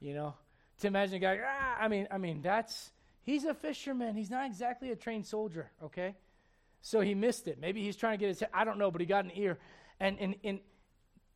[0.00, 0.34] You know,
[0.80, 1.38] to imagine a guy.
[1.44, 4.14] Ah, I mean, I mean, that's he's a fisherman.
[4.14, 5.70] He's not exactly a trained soldier.
[5.82, 6.14] Okay,
[6.80, 7.60] so he missed it.
[7.60, 8.42] Maybe he's trying to get his.
[8.54, 9.58] I don't know, but he got an ear,
[9.98, 10.60] and and and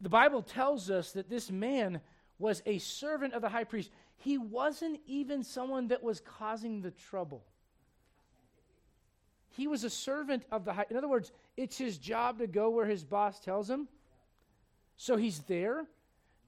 [0.01, 2.01] the Bible tells us that this man
[2.39, 3.91] was a servant of the high priest.
[4.23, 7.43] He wasn't even someone that was causing the trouble.
[9.51, 10.87] He was a servant of the high.
[10.91, 13.89] In other words, it's his job to go where his boss tells him.
[14.97, 15.87] So he's there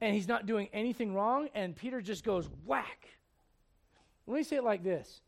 [0.01, 3.09] and he's not doing anything wrong, and Peter just goes whack.
[4.27, 5.21] Let me say it like this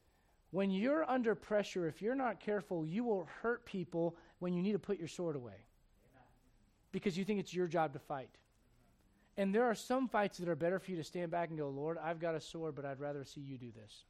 [0.53, 4.73] When you're under pressure, if you're not careful, you will hurt people when you need
[4.73, 5.67] to put your sword away
[6.93, 8.31] because you think it's your job to fight.
[9.37, 11.69] And there are some fights that are better for you to stand back and go,
[11.69, 14.05] Lord, I've got a sword, but I'd rather see you do this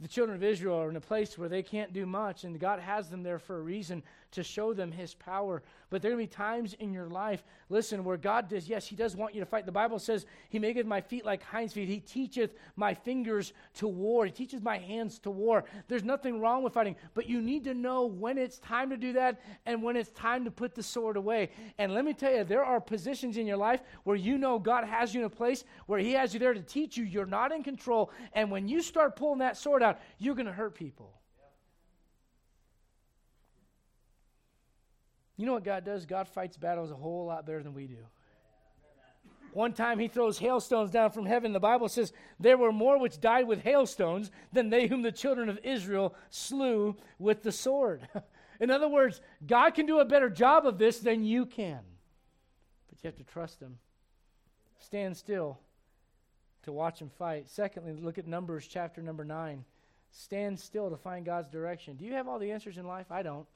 [0.00, 2.80] the children of Israel are in a place where they can't do much, and God
[2.80, 5.62] has them there for a reason to show them His power.
[5.88, 8.86] But there are going to be times in your life, listen, where God does, yes,
[8.86, 9.64] He does want you to fight.
[9.64, 11.88] The Bible says, He maketh my feet like hinds' feet.
[11.88, 14.26] He teacheth my fingers to war.
[14.26, 15.64] He teaches my hands to war.
[15.88, 19.14] There's nothing wrong with fighting, but you need to know when it's time to do
[19.14, 21.50] that and when it's time to put the sword away.
[21.78, 24.84] And let me tell you, there are positions in your life where you know God
[24.84, 27.04] has you in a place where He has you there to teach you.
[27.04, 28.10] You're not in control.
[28.34, 29.82] And when you start pulling that sword
[30.18, 31.12] you're going to hurt people.
[35.36, 36.06] You know what God does?
[36.06, 38.06] God fights battles a whole lot better than we do.
[39.52, 41.52] One time he throws hailstones down from heaven.
[41.52, 45.48] The Bible says there were more which died with hailstones than they whom the children
[45.48, 48.06] of Israel slew with the sword.
[48.60, 51.80] In other words, God can do a better job of this than you can.
[52.88, 53.78] But you have to trust him.
[54.78, 55.58] Stand still
[56.64, 57.48] to watch him fight.
[57.48, 59.64] Secondly, look at Numbers chapter number 9
[60.10, 61.96] stand still to find God's direction.
[61.96, 63.06] Do you have all the answers in life?
[63.10, 63.46] I don't.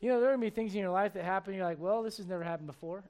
[0.00, 1.80] You know, there are going to be things in your life that happen, you're like,
[1.80, 3.04] well, this has never happened before.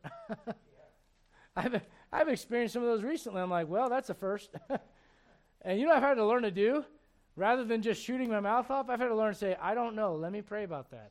[1.56, 1.80] I've,
[2.12, 3.40] I've experienced some of those recently.
[3.40, 4.50] I'm like, well, that's a first.
[5.62, 6.84] and you know I've had to learn to do?
[7.34, 9.94] Rather than just shooting my mouth off, I've had to learn to say, I don't
[9.94, 10.14] know.
[10.14, 11.10] Let me pray about that.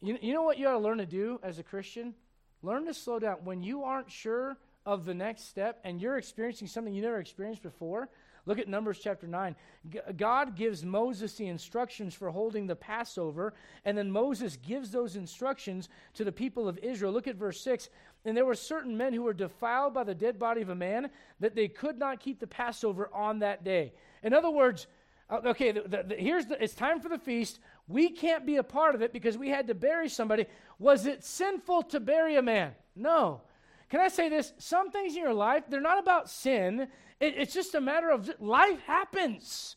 [0.00, 2.14] You, you know what you ought to learn to do as a Christian?
[2.62, 3.38] Learn to slow down.
[3.44, 7.62] When you aren't sure of the next step and you're experiencing something you never experienced
[7.62, 8.08] before,
[8.46, 9.56] look at Numbers chapter 9.
[9.90, 15.16] G- God gives Moses the instructions for holding the Passover, and then Moses gives those
[15.16, 17.12] instructions to the people of Israel.
[17.12, 17.88] Look at verse 6.
[18.24, 21.10] And there were certain men who were defiled by the dead body of a man
[21.40, 23.92] that they could not keep the Passover on that day.
[24.22, 24.86] In other words,
[25.30, 27.58] uh, okay, the, the, the, here's the, it's time for the feast.
[27.88, 30.46] We can't be a part of it because we had to bury somebody.
[30.78, 32.72] Was it sinful to bury a man?
[32.94, 33.42] No.
[33.90, 34.52] Can I say this?
[34.58, 36.88] Some things in your life, they're not about sin.
[37.20, 39.76] It, it's just a matter of life happens.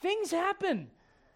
[0.00, 0.90] Things happen.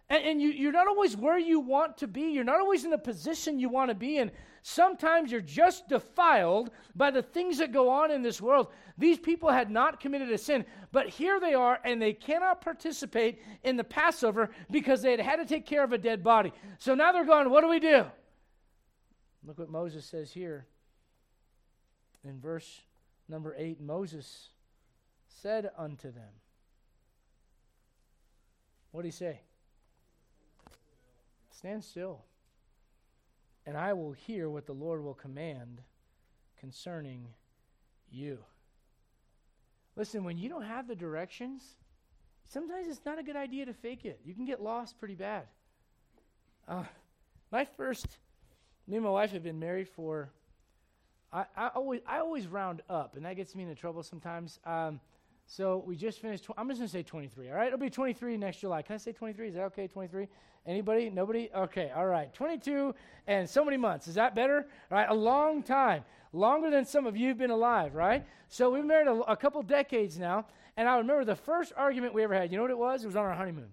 [0.09, 2.23] And, and you, you're not always where you want to be.
[2.33, 4.31] You're not always in the position you want to be in.
[4.63, 8.69] Sometimes you're just defiled by the things that go on in this world.
[8.97, 13.43] These people had not committed a sin, but here they are, and they cannot participate
[13.65, 16.53] in the Passover because they had had to take care of a dead body.
[16.79, 18.05] So now they're going, what do we do?
[19.45, 20.67] Look what Moses says here
[22.25, 22.83] in verse
[23.29, 24.51] number 8, Moses
[25.27, 26.31] said unto them,
[28.91, 29.41] What did he say?
[31.51, 32.23] Stand still,
[33.67, 35.81] and I will hear what the Lord will command
[36.59, 37.27] concerning
[38.11, 38.39] you.
[39.97, 41.77] Listen, when you don't have the directions,
[42.49, 44.21] sometimes it's not a good idea to fake it.
[44.25, 45.45] You can get lost pretty bad.
[46.67, 46.85] Uh,
[47.51, 48.07] my first,
[48.87, 50.31] me and my wife have been married for
[51.33, 54.61] I, I, always I always round up, and that gets me into trouble sometimes.
[54.67, 55.01] Um,
[55.47, 56.45] so we just finished.
[56.45, 57.51] Tw- I'm just gonna say 23.
[57.51, 58.83] All right, it'll be 23 next July.
[58.83, 59.49] Can I say 23?
[59.49, 59.87] Is that okay?
[59.87, 60.29] 23?
[60.67, 61.11] Anybody?
[61.11, 61.51] Nobody?
[61.55, 61.91] Okay.
[61.95, 62.33] All right.
[62.33, 62.95] 22
[63.27, 64.07] and so many months.
[64.07, 64.67] Is that better?
[64.91, 65.09] All right.
[65.09, 67.95] A long time, longer than some of you have been alive.
[67.95, 68.25] Right.
[68.49, 72.23] So we've married a, a couple decades now, and I remember the first argument we
[72.23, 72.51] ever had.
[72.53, 73.05] You know what it was?
[73.05, 73.71] It was on our honeymoon.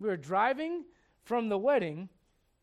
[0.00, 0.84] We were driving
[1.22, 2.08] from the wedding.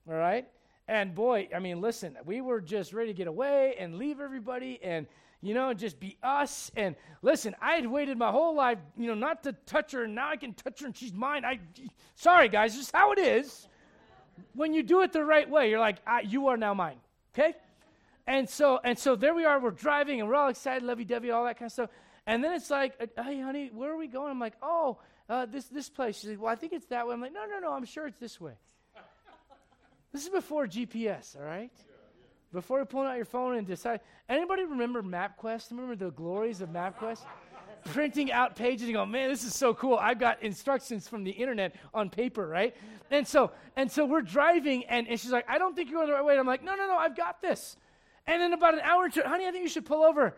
[0.08, 0.48] All right
[0.88, 4.80] and boy, I mean, listen, we were just ready to get away and leave everybody.
[4.82, 5.08] And,
[5.42, 6.72] you know, just be us.
[6.76, 10.16] And listen, I had waited my whole life, you know, not to touch her, and
[10.16, 11.46] now I can touch her and she's mine.
[11.46, 11.60] I,
[12.16, 13.68] sorry, guys, this is how it is.
[14.54, 16.98] When you do it the right way, you're like, you are now mine,
[17.34, 17.56] okay?
[18.26, 21.46] And so, and so there we are, we're driving and we're all excited, lovey-dovey, all
[21.46, 21.90] that kind of stuff.
[22.26, 24.32] And then it's like, uh, hey, honey, where are we going?
[24.32, 26.20] I'm like, oh, uh, this, this place.
[26.20, 27.14] She's like, well, I think it's that way.
[27.14, 28.54] I'm like, no, no, no, I'm sure it's this way.
[30.14, 31.72] This is before GPS, all right?
[32.54, 34.00] Before you're pulling out your phone and decide.
[34.30, 35.72] Anybody remember MapQuest?
[35.72, 37.22] Remember the glories of MapQuest?
[37.86, 39.98] Printing out pages and go, man, this is so cool.
[40.02, 42.76] I've got instructions from the internet on paper, right?
[43.12, 46.08] And so, and so we're driving, and, and she's like, I don't think you're going
[46.08, 46.34] the right way.
[46.34, 47.78] And I'm like, no, no, no, I've got this.
[48.26, 50.36] And then about an hour or two, honey, I think you should pull over.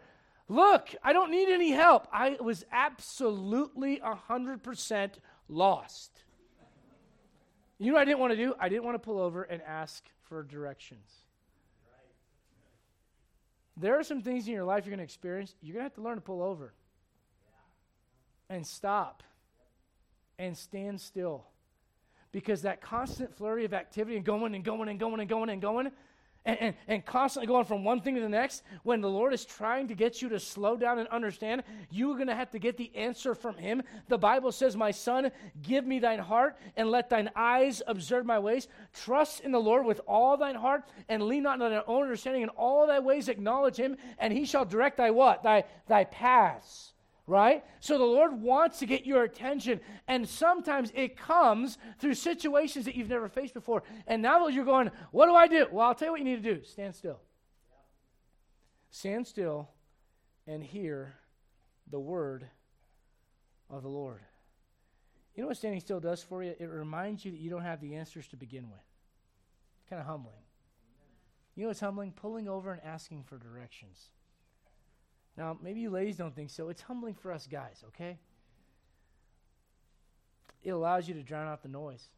[0.47, 2.07] Look, I don't need any help.
[2.11, 5.11] I was absolutely 100%
[5.47, 6.18] lost.
[7.79, 8.53] You know what I didn't want to do?
[8.59, 11.09] I didn't want to pull over and ask for directions.
[13.77, 15.55] There are some things in your life you're going to experience.
[15.61, 16.73] You're going to have to learn to pull over
[18.49, 19.23] and stop
[20.37, 21.45] and stand still.
[22.33, 25.61] Because that constant flurry of activity and going and going and going and going and
[25.61, 25.91] going,
[26.45, 29.45] and, and, and, constantly going from one thing to the next, when the Lord is
[29.45, 32.77] trying to get you to slow down and understand, you're going to have to get
[32.77, 33.83] the answer from Him.
[34.07, 35.31] The Bible says, My son,
[35.61, 38.67] give me thine heart and let thine eyes observe my ways.
[38.93, 42.43] Trust in the Lord with all thine heart and lean not on thine own understanding.
[42.43, 45.43] In all thy ways acknowledge Him, and He shall direct thy what?
[45.43, 46.93] Thy, thy paths
[47.29, 47.63] right?
[47.79, 49.79] So the Lord wants to get your attention.
[50.07, 53.83] And sometimes it comes through situations that you've never faced before.
[54.07, 55.67] And now you're going, what do I do?
[55.71, 57.19] Well, I'll tell you what you need to do stand still.
[58.89, 59.69] Stand still
[60.47, 61.13] and hear
[61.91, 62.47] the word
[63.69, 64.21] of the Lord.
[65.35, 66.55] You know what standing still does for you?
[66.59, 68.81] It reminds you that you don't have the answers to begin with.
[69.79, 70.33] It's kind of humbling.
[71.55, 72.11] You know what's humbling?
[72.11, 74.09] Pulling over and asking for directions.
[75.39, 76.67] Now, maybe you ladies don't think so.
[76.67, 78.17] It's humbling for us guys, okay?
[80.61, 82.09] It allows you to drown out the noise.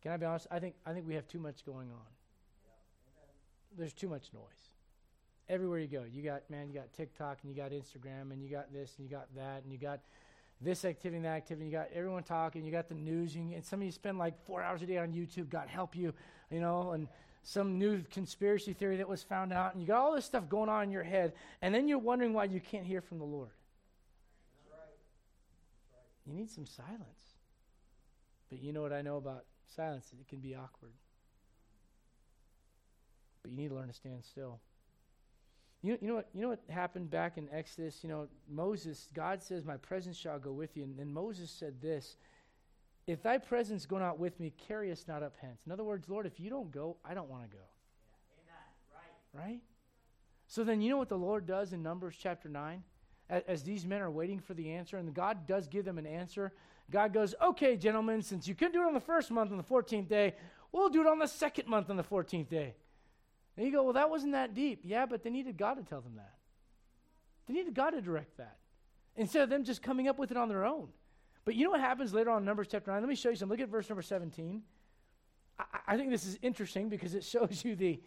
[0.00, 0.46] Can I be honest?
[0.48, 2.06] I think, I think we have too much going on.
[3.76, 4.44] There's too much noise.
[5.48, 8.48] Everywhere you go, you got, man, you got TikTok and you got Instagram and you
[8.48, 9.98] got this and you got that and you got
[10.60, 11.66] this activity and that activity.
[11.66, 12.64] You got everyone talking.
[12.64, 13.34] You got the news.
[13.34, 15.48] You, and some of you spend like four hours a day on YouTube.
[15.48, 16.14] God help you,
[16.52, 17.08] you know, and
[17.44, 20.70] some new conspiracy theory that was found out, and you got all this stuff going
[20.70, 23.50] on in your head, and then you're wondering why you can't hear from the Lord.
[26.26, 27.36] You need some silence.
[28.48, 29.44] But you know what I know about
[29.76, 30.10] silence?
[30.18, 30.92] It can be awkward.
[33.42, 34.58] But you need to learn to stand still.
[35.82, 37.98] You know, you know what you know what happened back in Exodus?
[38.02, 40.84] You know, Moses, God says, My presence shall go with you.
[40.84, 42.16] And then Moses said this
[43.06, 45.60] if thy presence go not with me, carry us not up hence.
[45.66, 47.62] In other words, Lord, if you don't go, I don't want to go.
[48.46, 49.38] Yeah.
[49.38, 49.46] Right.
[49.46, 49.60] right?
[50.46, 52.82] So then you know what the Lord does in Numbers chapter 9?
[53.28, 56.06] As, as, these men are waiting for the answer, and God does give them an
[56.06, 56.52] answer,
[56.90, 59.64] God goes, Okay, gentlemen, since you couldn't do it on the first month on the
[59.64, 60.34] 14th day,
[60.72, 62.74] we'll do it on the second month on the 14th day.
[63.56, 64.80] And you go, Well, that wasn't that deep.
[64.84, 66.34] Yeah, but they needed God to tell them that.
[67.46, 68.56] They needed God to direct that.
[69.16, 70.88] Instead of them just coming up with it on their own.
[71.44, 73.00] But you know what happens later on in Numbers chapter 9?
[73.00, 73.48] Let me show you some.
[73.48, 74.62] Look at verse number 17.
[75.58, 78.00] I, I think this is interesting because it shows you the,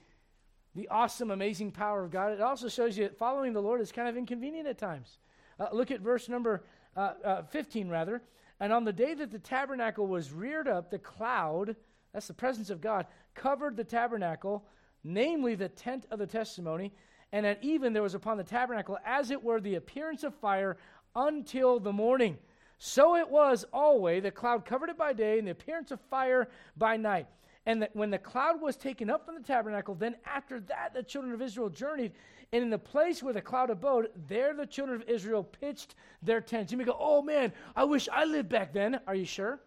[0.76, 2.34] the awesome, amazing power of God.
[2.34, 5.20] It also shows you that following the Lord is kind of inconvenient at times.
[5.60, 6.64] Uh, look at verse number
[6.96, 8.22] uh, uh, 15, rather.
[8.60, 11.76] And on the day that the tabernacle was reared up, the cloud,
[12.14, 14.66] that's the presence of God, covered the tabernacle,
[15.04, 16.92] namely the tent of the testimony.
[17.32, 20.78] And at even there was upon the tabernacle, as it were, the appearance of fire
[21.16, 22.38] until the morning.
[22.78, 24.24] So it was always.
[24.24, 27.28] The cloud covered it by day, and the appearance of fire by night.
[27.66, 31.04] And that when the cloud was taken up from the tabernacle, then after that the
[31.04, 32.14] children of Israel journeyed.
[32.54, 36.40] And in the place where the cloud abode, there the children of Israel pitched their
[36.40, 36.72] tents.
[36.72, 39.02] You may go, oh man, I wish I lived back then.
[39.06, 39.60] Are you sure?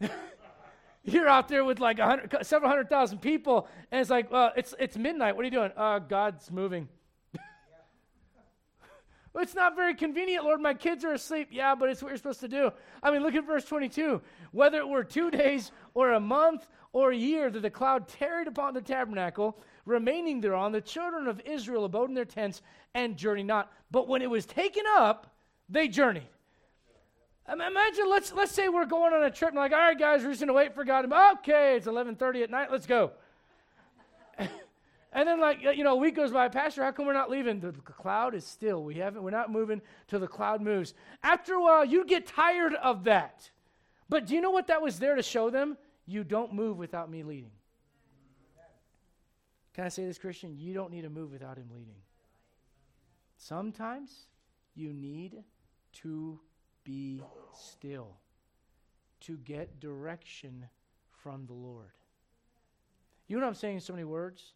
[1.04, 4.74] You're out there with like 100, several hundred thousand people, and it's like, well, it's,
[4.78, 5.36] it's midnight.
[5.36, 5.72] What are you doing?
[5.76, 6.88] Uh, God's moving.
[9.36, 10.60] It's not very convenient, Lord.
[10.60, 11.48] My kids are asleep.
[11.50, 12.70] Yeah, but it's what you're supposed to do.
[13.02, 14.22] I mean, look at verse 22.
[14.52, 18.46] Whether it were two days or a month or a year that the cloud tarried
[18.46, 22.62] upon the tabernacle, remaining thereon, the children of Israel abode in their tents
[22.94, 23.72] and journeyed not.
[23.90, 25.34] But when it was taken up,
[25.68, 26.28] they journeyed.
[27.52, 30.30] Imagine, let's, let's say we're going on a trip and like, all right, guys, we're
[30.30, 31.12] just going to wait for God.
[31.38, 32.70] Okay, it's 11.30 at night.
[32.70, 33.12] Let's go.
[35.14, 37.60] And then, like, you know, a week goes by, Pastor, how come we're not leaving?
[37.60, 38.82] The cloud is still.
[38.82, 40.92] We haven't, we're not moving till the cloud moves.
[41.22, 43.48] After a while, you get tired of that.
[44.08, 45.78] But do you know what that was there to show them?
[46.04, 47.52] You don't move without me leading.
[49.72, 50.56] Can I say this, Christian?
[50.58, 51.94] You don't need to move without him leading.
[53.38, 54.26] Sometimes
[54.74, 55.44] you need
[55.94, 56.40] to
[56.82, 58.08] be still
[59.20, 60.66] to get direction
[61.10, 61.92] from the Lord.
[63.28, 64.52] You know what I'm saying in so many words?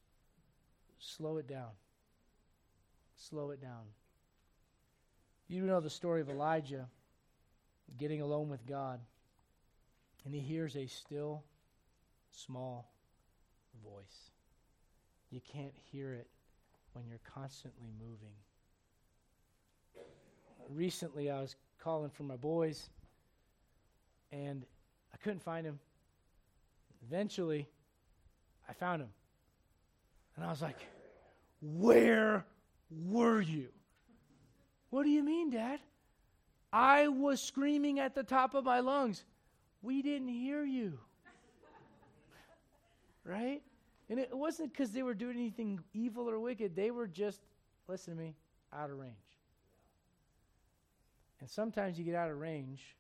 [0.99, 1.71] Slow it down.
[3.17, 3.85] Slow it down.
[5.49, 6.87] You know the story of Elijah
[7.97, 9.01] getting alone with God,
[10.25, 11.43] and he hears a still,
[12.31, 12.93] small
[13.83, 14.31] voice.
[15.31, 16.27] You can't hear it
[16.93, 18.35] when you're constantly moving.
[20.69, 22.91] Recently, I was calling for my boys,
[24.33, 24.67] and
[25.15, 25.79] I couldn't find him.
[27.07, 27.69] Eventually,
[28.69, 29.09] I found him.
[30.39, 30.79] And I was like,
[31.61, 32.47] Where
[32.91, 33.69] were you?
[34.91, 35.81] What do you mean, Dad?
[36.73, 39.25] I was screaming at the top of my lungs.
[39.83, 40.97] We didn't hear you.
[43.25, 43.63] right?
[44.09, 46.77] And it wasn't because they were doing anything evil or wicked.
[46.77, 47.41] They were just,
[47.89, 48.37] listen to me,
[48.73, 49.15] out of range.
[51.41, 52.97] And sometimes you get out of range,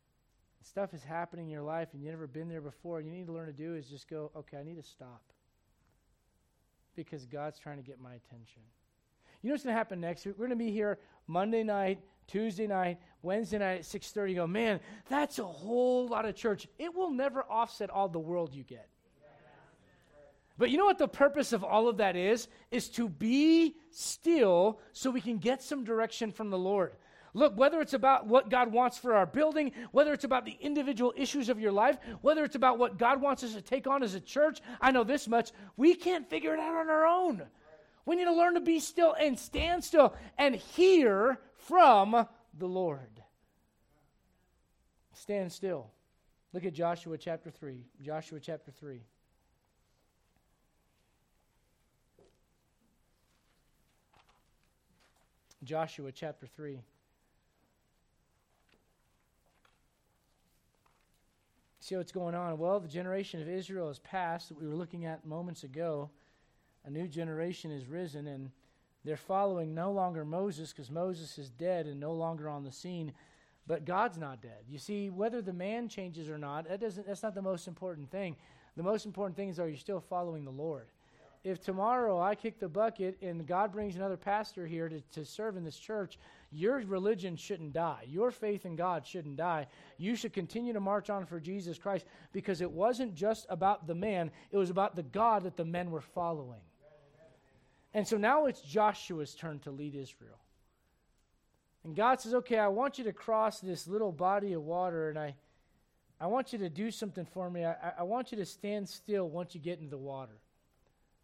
[0.63, 2.99] stuff is happening in your life, and you've never been there before.
[2.99, 5.23] And you need to learn to do is just go, okay, I need to stop.
[7.05, 8.63] Because God's trying to get my attention.
[9.43, 10.35] You know what's going to happen next week?
[10.37, 14.35] We're going to be here Monday night, Tuesday night, Wednesday night at 6:30.
[14.35, 16.67] Go, man, that's a whole lot of church.
[16.79, 18.89] It will never offset all the world you get.
[20.59, 22.49] But you know what the purpose of all of that is?
[22.73, 26.95] Is to be still so we can get some direction from the Lord.
[27.39, 31.15] Look, whether it's about what God wants for our building, whether it's about the individual
[31.17, 34.15] issues of your life, whether it's about what God wants us to take on as
[34.15, 35.53] a church, I know this much.
[35.77, 37.45] We can't figure it out on our own.
[38.05, 42.27] We need to learn to be still and stand still and hear from
[42.59, 43.23] the Lord.
[45.15, 45.93] Stand still.
[46.53, 47.85] Look at Joshua chapter 3.
[48.03, 49.01] Joshua chapter 3.
[55.63, 56.81] Joshua chapter 3.
[61.89, 62.59] See what's going on?
[62.59, 66.11] Well, the generation of Israel has passed that we were looking at moments ago
[66.85, 68.51] a new generation is risen, and
[69.07, 73.15] they're following no longer Moses because Moses is dead and no longer on the scene.
[73.67, 74.67] But God's not dead.
[74.69, 78.11] You see, whether the man changes or not, that doesn't, that's not the most important
[78.11, 78.37] thing.
[78.77, 80.89] The most important thing is are you still following the Lord?
[81.45, 85.57] If tomorrow I kick the bucket and God brings another pastor here to, to serve
[85.57, 86.19] in this church,
[86.51, 88.05] your religion shouldn't die.
[88.07, 89.67] Your faith in God shouldn't die.
[89.99, 93.95] You should continue to march on for Jesus Christ because it wasn't just about the
[93.95, 96.61] man, it was about the God that the men were following.
[97.95, 100.39] And so now it's Joshua's turn to lead Israel.
[101.85, 105.19] And God says, Okay, I want you to cross this little body of water, and
[105.19, 105.35] I,
[106.21, 107.65] I want you to do something for me.
[107.65, 110.39] I, I want you to stand still once you get into the water.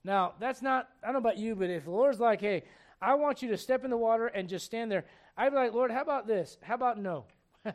[0.04, 2.64] Now, that's not, I don't know about you, but if the Lord's like, Hey,
[3.00, 5.04] I want you to step in the water and just stand there,
[5.36, 6.58] I'd be like, Lord, how about this?
[6.62, 7.24] How about no?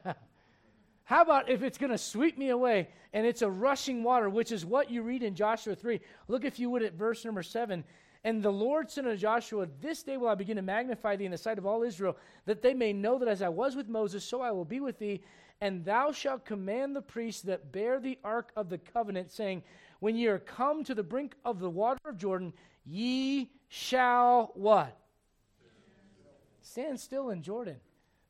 [1.10, 4.52] How about if it's going to sweep me away and it's a rushing water, which
[4.52, 6.00] is what you read in Joshua 3?
[6.28, 7.84] Look, if you would, at verse number 7.
[8.24, 11.32] And the Lord said unto Joshua, This day will I begin to magnify thee in
[11.32, 12.16] the sight of all Israel,
[12.46, 15.00] that they may know that as I was with Moses, so I will be with
[15.00, 15.24] thee.
[15.62, 19.64] And thou shalt command the priests that bear the ark of the covenant, saying,
[20.00, 22.54] When ye are come to the brink of the water of Jordan,
[22.86, 24.98] ye shall what?
[26.62, 27.78] Stand still in Jordan.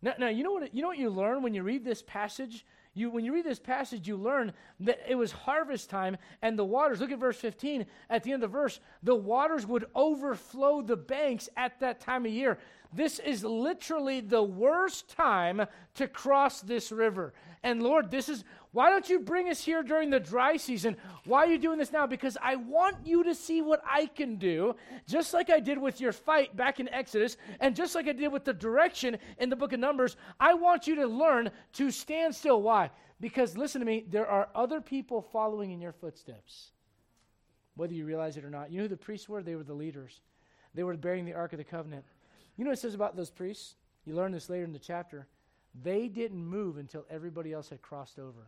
[0.02, 2.66] Now, now you know what you know what you learn when you read this passage
[3.00, 4.52] you, when you read this passage, you learn
[4.82, 8.44] that it was harvest time and the waters, look at verse 15, at the end
[8.44, 12.58] of the verse, the waters would overflow the banks at that time of year.
[12.92, 15.66] This is literally the worst time
[15.96, 17.34] to cross this river.
[17.62, 20.96] And Lord, this is why don't you bring us here during the dry season?
[21.26, 22.06] Why are you doing this now?
[22.06, 24.76] Because I want you to see what I can do,
[25.08, 28.32] just like I did with your fight back in Exodus, and just like I did
[28.32, 30.18] with the direction in the book of Numbers.
[30.40, 32.62] I want you to learn to stand still.
[32.62, 32.92] Why?
[33.20, 36.70] Because listen to me, there are other people following in your footsteps,
[37.76, 38.72] whether you realize it or not.
[38.72, 39.42] You know who the priests were?
[39.42, 40.22] They were the leaders,
[40.76, 42.06] they were bearing the Ark of the Covenant.
[42.56, 43.76] You know what it says about those priests?
[44.06, 45.28] You learn this later in the chapter.
[45.84, 48.48] They didn't move until everybody else had crossed over.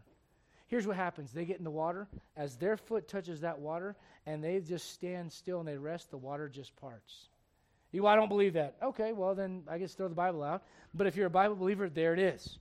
[0.71, 2.07] Here's what happens they get in the water.
[2.37, 6.17] As their foot touches that water and they just stand still and they rest, the
[6.17, 7.27] water just parts.
[7.91, 8.77] You, well, I don't believe that.
[8.81, 10.63] Okay, well, then I guess throw the Bible out.
[10.93, 12.57] But if you're a Bible believer, there it is.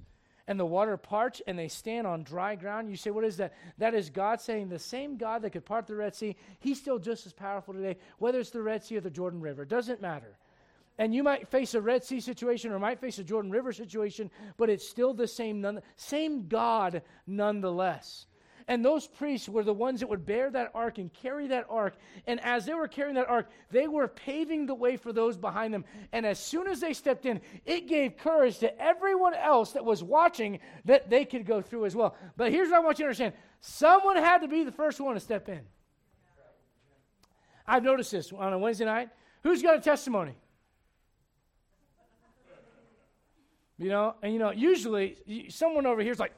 [0.48, 2.90] And the water parts and they stand on dry ground.
[2.90, 3.54] You say, what is that?
[3.78, 6.98] That is God saying the same God that could part the Red Sea, He's still
[6.98, 9.62] just as powerful today, whether it's the Red Sea or the Jordan River.
[9.62, 10.36] It doesn't matter.
[11.00, 14.30] And you might face a Red Sea situation or might face a Jordan River situation,
[14.58, 18.26] but it's still the same, none, same God nonetheless.
[18.68, 21.94] And those priests were the ones that would bear that ark and carry that ark.
[22.26, 25.72] And as they were carrying that ark, they were paving the way for those behind
[25.72, 25.86] them.
[26.12, 30.04] And as soon as they stepped in, it gave courage to everyone else that was
[30.04, 32.14] watching that they could go through as well.
[32.36, 35.14] But here's what I want you to understand someone had to be the first one
[35.14, 35.62] to step in.
[37.66, 39.08] I've noticed this on a Wednesday night.
[39.42, 40.34] Who's got a testimony?
[43.80, 45.16] You know, and you know, usually
[45.48, 46.34] someone over here is like,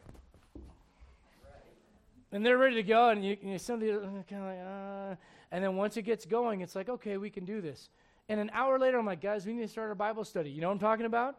[2.31, 5.17] and they're ready to go, and you, you somebody kind of like, uh,
[5.51, 7.91] and then once it gets going, it's like, okay, we can do this.
[8.29, 10.51] And an hour later, I'm like, guys, we need to start our Bible study.
[10.51, 11.37] You know what I'm talking about?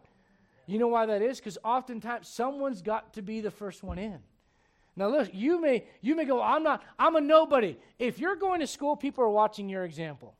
[0.68, 1.40] You know why that is?
[1.40, 4.20] Because oftentimes someone's got to be the first one in.
[4.98, 7.78] Now look, you may you may go, I'm not, I'm a nobody.
[7.98, 10.36] If you're going to school, people are watching your example.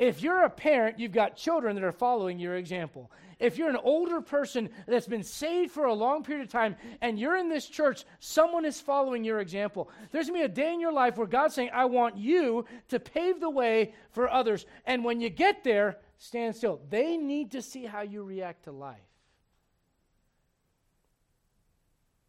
[0.00, 3.12] If you're a parent, you've got children that are following your example.
[3.38, 7.18] If you're an older person that's been saved for a long period of time and
[7.18, 9.90] you're in this church, someone is following your example.
[10.10, 12.64] There's going to be a day in your life where God's saying, I want you
[12.88, 14.64] to pave the way for others.
[14.86, 16.80] And when you get there, stand still.
[16.88, 18.96] They need to see how you react to life.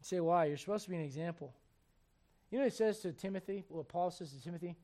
[0.02, 0.44] You say, why?
[0.48, 1.54] You're supposed to be an example.
[2.50, 3.64] You know what it says to Timothy?
[3.70, 4.76] What Paul says to Timothy?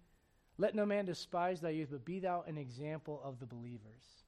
[0.57, 4.23] Let no man despise thy youth, but be thou an example of the believers.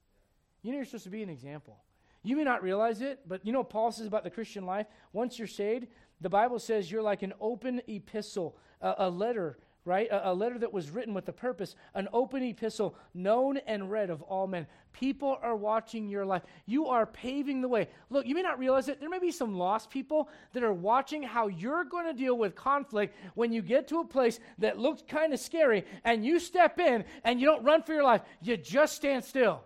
[0.61, 1.77] You know you're supposed to be an example.
[2.21, 4.87] You may not realize it, but you know Paul says about the Christian life?
[5.13, 5.87] Once you're saved,
[6.21, 10.07] the Bible says you're like an open epistle, a, a letter right?
[10.11, 14.09] A, a, letter that was written with a purpose, an open epistle known and read
[14.09, 14.67] of all men.
[14.91, 16.43] People are watching your life.
[16.65, 17.87] You are paving the way.
[18.09, 18.99] Look, you may not realize it.
[18.99, 22.55] There may be some lost people that are watching how you're going to deal with
[22.55, 26.79] conflict when you get to a place that looks kind of scary and you step
[26.79, 28.21] in and you don't run for your life.
[28.41, 29.63] You just stand still.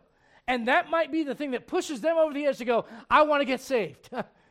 [0.48, 3.24] And that might be the thing that pushes them over the edge to go, I
[3.24, 4.10] want to get saved.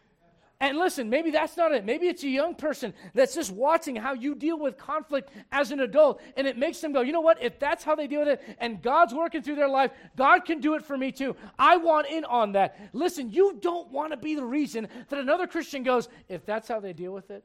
[0.62, 1.84] And listen, maybe that's not it.
[1.84, 5.80] Maybe it's a young person that's just watching how you deal with conflict as an
[5.80, 7.42] adult, and it makes them go, you know what?
[7.42, 10.60] If that's how they deal with it, and God's working through their life, God can
[10.60, 11.34] do it for me too.
[11.58, 12.78] I want in on that.
[12.92, 16.78] Listen, you don't want to be the reason that another Christian goes, if that's how
[16.78, 17.42] they deal with it,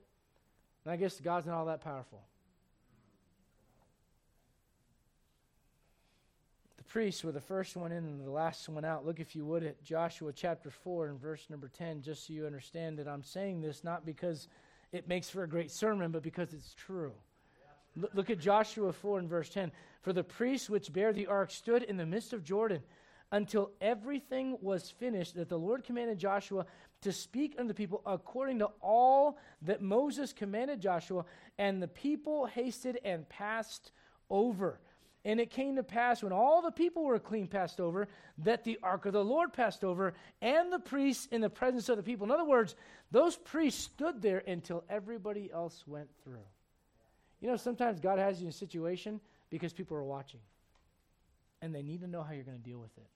[0.86, 2.22] then I guess God's not all that powerful.
[6.88, 9.06] Priests were the first one in and the last one out.
[9.06, 12.46] Look, if you would, at Joshua chapter 4 and verse number 10, just so you
[12.46, 14.48] understand that I'm saying this not because
[14.92, 17.14] it makes for a great sermon, but because it's true.
[18.14, 19.72] Look at Joshua 4 and verse 10.
[20.02, 22.82] For the priests which bear the ark stood in the midst of Jordan
[23.32, 26.66] until everything was finished, that the Lord commanded Joshua
[27.02, 31.26] to speak unto the people according to all that Moses commanded Joshua,
[31.58, 33.92] and the people hasted and passed
[34.30, 34.80] over.
[35.28, 38.08] And it came to pass when all the people were clean passed over
[38.38, 41.98] that the ark of the Lord passed over and the priests in the presence of
[41.98, 42.26] the people.
[42.26, 42.76] In other words,
[43.12, 46.46] those priests stood there until everybody else went through.
[47.42, 49.20] You know, sometimes God has you in a situation
[49.50, 50.40] because people are watching
[51.62, 53.08] and they need to know how you're going to deal with it.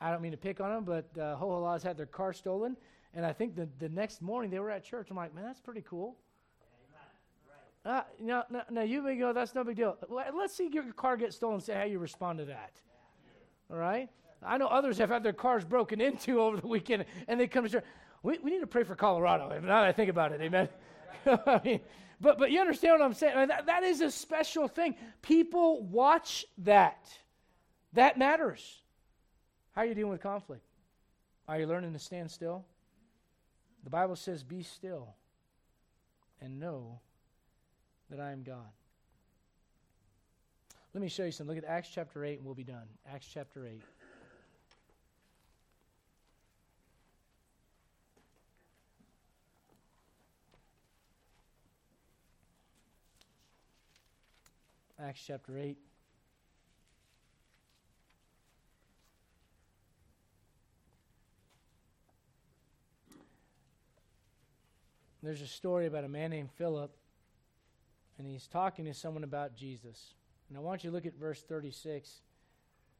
[0.00, 2.76] I don't mean to pick on them, but uh, Hoholaz had their car stolen,
[3.14, 5.06] and I think the, the next morning they were at church.
[5.10, 6.16] I'm like, man, that's pretty cool.
[7.86, 9.96] Uh, no, no, no, you may go, that's no big deal.
[10.08, 12.72] Let's see your car get stolen say how you respond to that.
[13.70, 14.08] All right?
[14.42, 17.64] I know others have had their cars broken into over the weekend and they come
[17.64, 17.84] to church.
[18.24, 19.48] We, we need to pray for Colorado.
[19.50, 20.68] Now that I think about it, amen.
[21.26, 21.80] I mean,
[22.20, 23.48] but, but you understand what I'm saying?
[23.48, 24.96] That, that is a special thing.
[25.22, 27.06] People watch that.
[27.92, 28.82] That matters.
[29.76, 30.64] How are you dealing with conflict?
[31.46, 32.64] Are you learning to stand still?
[33.84, 35.14] The Bible says, Be still
[36.40, 37.00] and know
[38.10, 38.70] that I am God.
[40.94, 41.46] Let me show you some.
[41.46, 42.86] Look at Acts chapter 8 and we'll be done.
[43.12, 43.82] Acts chapter 8.
[54.98, 55.76] Acts chapter 8.
[65.22, 66.96] There's a story about a man named Philip
[68.18, 70.14] and he's talking to someone about Jesus.
[70.48, 72.20] And I want you to look at verse 36.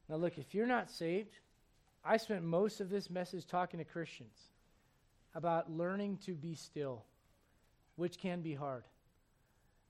[0.09, 1.39] Now, look, if you're not saved,
[2.05, 4.37] I spent most of this message talking to Christians
[5.35, 7.05] about learning to be still,
[7.97, 8.85] which can be hard.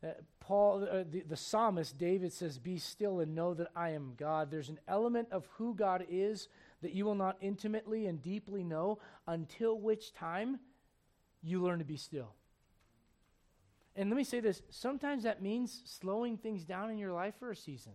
[0.03, 0.09] Uh,
[0.41, 4.51] Paul, uh, the, the psalmist David says, Be still and know that I am God.
[4.51, 6.49] There's an element of who God is
[6.83, 10.61] that you will not intimately and deeply know until which time
[11.43, 12.35] you learn to be still.
[13.97, 17.51] And let me say this sometimes that means slowing things down in your life for
[17.51, 17.93] a season.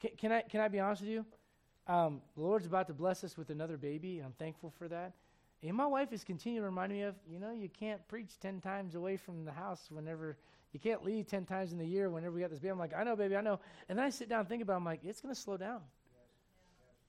[0.00, 1.26] Can, can I, can I be honest with you?
[1.88, 5.12] Um, the Lord's about to bless us with another baby, and I'm thankful for that.
[5.62, 8.60] And my wife is continuing to remind me of, you know, you can't preach 10
[8.60, 10.36] times away from the house whenever,
[10.72, 12.70] you can't leave 10 times in the year whenever we got this baby.
[12.70, 13.58] I'm like, I know, baby, I know.
[13.88, 15.56] And then I sit down and think about it, I'm like, it's going to slow
[15.56, 15.80] down.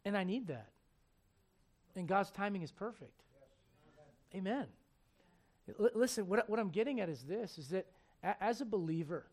[0.05, 0.69] And I need that.
[1.95, 3.21] And God's timing is perfect.
[4.35, 4.65] Amen.
[5.79, 7.87] L- listen, what, what I'm getting at is this, is that
[8.23, 9.25] a- as a believer,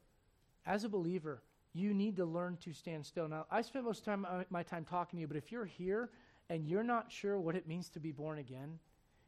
[0.67, 3.29] as a believer, you need to learn to stand still.
[3.29, 5.65] Now, I spent most of time, uh, my time talking to you, but if you're
[5.65, 6.11] here
[6.49, 8.79] and you're not sure what it means to be born again,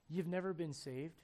[0.09, 1.21] you've never been saved.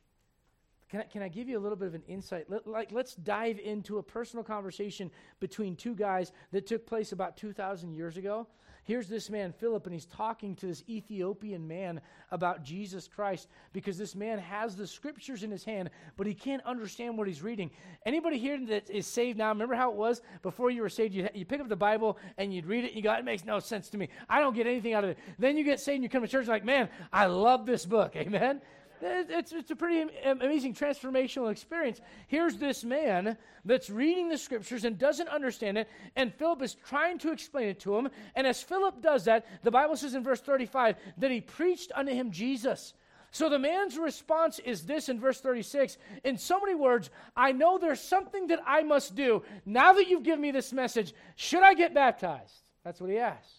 [0.88, 2.48] Can I, can I give you a little bit of an insight?
[2.48, 7.36] Let, like, let's dive into a personal conversation between two guys that took place about
[7.36, 8.46] 2,000 years ago.
[8.88, 13.98] Here's this man, Philip, and he's talking to this Ethiopian man about Jesus Christ because
[13.98, 17.70] this man has the scriptures in his hand, but he can't understand what he's reading.
[18.06, 21.12] Anybody here that is saved now, remember how it was before you were saved?
[21.12, 23.44] You, you pick up the Bible and you'd read it and you go, it makes
[23.44, 24.08] no sense to me.
[24.26, 25.18] I don't get anything out of it.
[25.38, 28.12] Then you get saved and you come to church like, man, I love this book.
[28.16, 28.62] Amen?
[29.00, 32.00] It's, it's a pretty amazing transformational experience.
[32.26, 37.18] Here's this man that's reading the scriptures and doesn't understand it, and Philip is trying
[37.18, 38.08] to explain it to him.
[38.34, 42.12] And as Philip does that, the Bible says in verse 35 that he preached unto
[42.12, 42.94] him Jesus.
[43.30, 47.78] So the man's response is this in verse 36 in so many words, I know
[47.78, 49.42] there's something that I must do.
[49.66, 52.62] Now that you've given me this message, should I get baptized?
[52.84, 53.52] That's what he asks.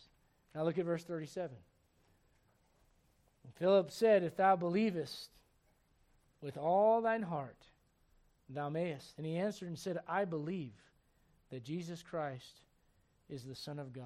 [0.56, 1.56] Now look at verse 37.
[3.60, 5.30] Philip said, If thou believest
[6.42, 7.66] with all thine heart,
[8.50, 9.14] thou mayest.
[9.18, 10.74] And he answered and said, I believe
[11.52, 12.62] that Jesus Christ
[13.30, 14.06] is the Son of God.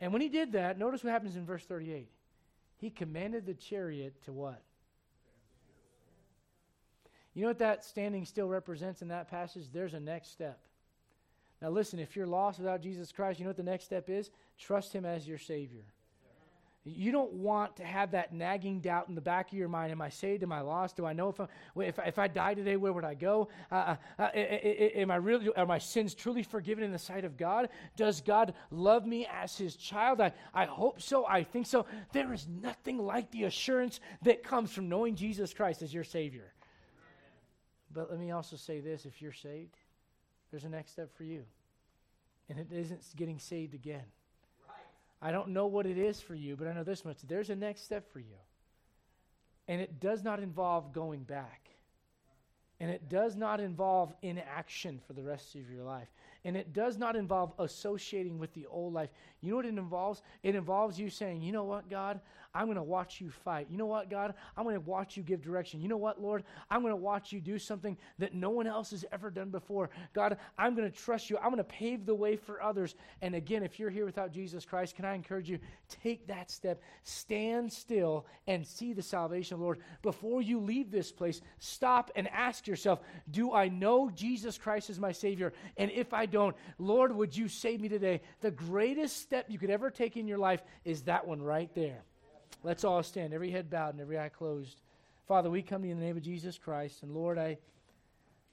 [0.00, 2.08] And when he did that, notice what happens in verse 38.
[2.78, 4.60] He commanded the chariot to what?
[7.34, 9.64] You know what that standing still represents in that passage?
[9.72, 10.58] There's a next step.
[11.60, 14.30] Now, listen, if you're lost without Jesus Christ, you know what the next step is?
[14.58, 15.84] Trust him as your Savior.
[16.84, 19.92] You don't want to have that nagging doubt in the back of your mind.
[19.92, 20.42] Am I saved?
[20.42, 20.96] Am I lost?
[20.96, 23.48] Do I know if, I, if, if I die today, where would I go?
[23.70, 27.36] Uh, uh, uh am I really, are my sins truly forgiven in the sight of
[27.36, 27.68] God?
[27.96, 30.20] Does God love me as his child?
[30.20, 31.24] I, I hope so.
[31.24, 31.86] I think so.
[32.12, 36.52] There is nothing like the assurance that comes from knowing Jesus Christ as your Savior.
[37.92, 39.76] But let me also say this if you're saved,
[40.50, 41.44] there's a next step for you.
[42.48, 44.02] And it isn't getting saved again.
[45.22, 47.18] I don't know what it is for you, but I know this much.
[47.22, 48.34] There's a next step for you.
[49.68, 51.68] And it does not involve going back.
[52.80, 56.08] And it does not involve inaction for the rest of your life.
[56.44, 59.10] And it does not involve associating with the old life.
[59.40, 60.22] You know what it involves?
[60.42, 62.18] It involves you saying, you know what, God?
[62.54, 63.68] I'm going to watch you fight.
[63.70, 64.34] You know what, God?
[64.56, 65.80] I'm going to watch you give direction.
[65.80, 66.44] You know what, Lord?
[66.70, 69.90] I'm going to watch you do something that no one else has ever done before.
[70.12, 71.38] God, I'm going to trust you.
[71.38, 72.94] I'm going to pave the way for others.
[73.22, 75.58] And again, if you're here without Jesus Christ, can I encourage you?
[76.02, 76.82] Take that step.
[77.04, 79.78] Stand still and see the salvation Lord.
[80.02, 83.00] Before you leave this place, stop and ask yourself,
[83.30, 85.52] do I know Jesus Christ as my Savior?
[85.76, 88.20] And if I don't, Lord, would you save me today?
[88.40, 92.02] The greatest step you could ever take in your life is that one right there.
[92.64, 94.80] Let's all stand, every head bowed and every eye closed.
[95.26, 97.02] Father, we come to you in the name of Jesus Christ.
[97.02, 97.58] And Lord, I,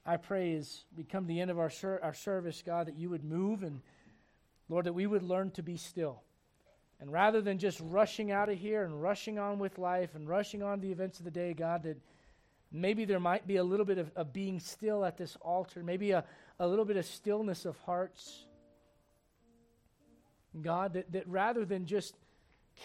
[0.04, 2.98] I pray as we come to the end of our, ser- our service, God, that
[2.98, 3.82] you would move and,
[4.68, 6.24] Lord, that we would learn to be still.
[7.00, 10.64] And rather than just rushing out of here and rushing on with life and rushing
[10.64, 11.98] on the events of the day, God, that
[12.72, 16.12] maybe there might be a little bit of, of being still at this altar, maybe
[16.12, 16.24] a,
[16.60, 18.46] a little bit of stillness of hearts.
[20.60, 22.16] God, that, that rather than just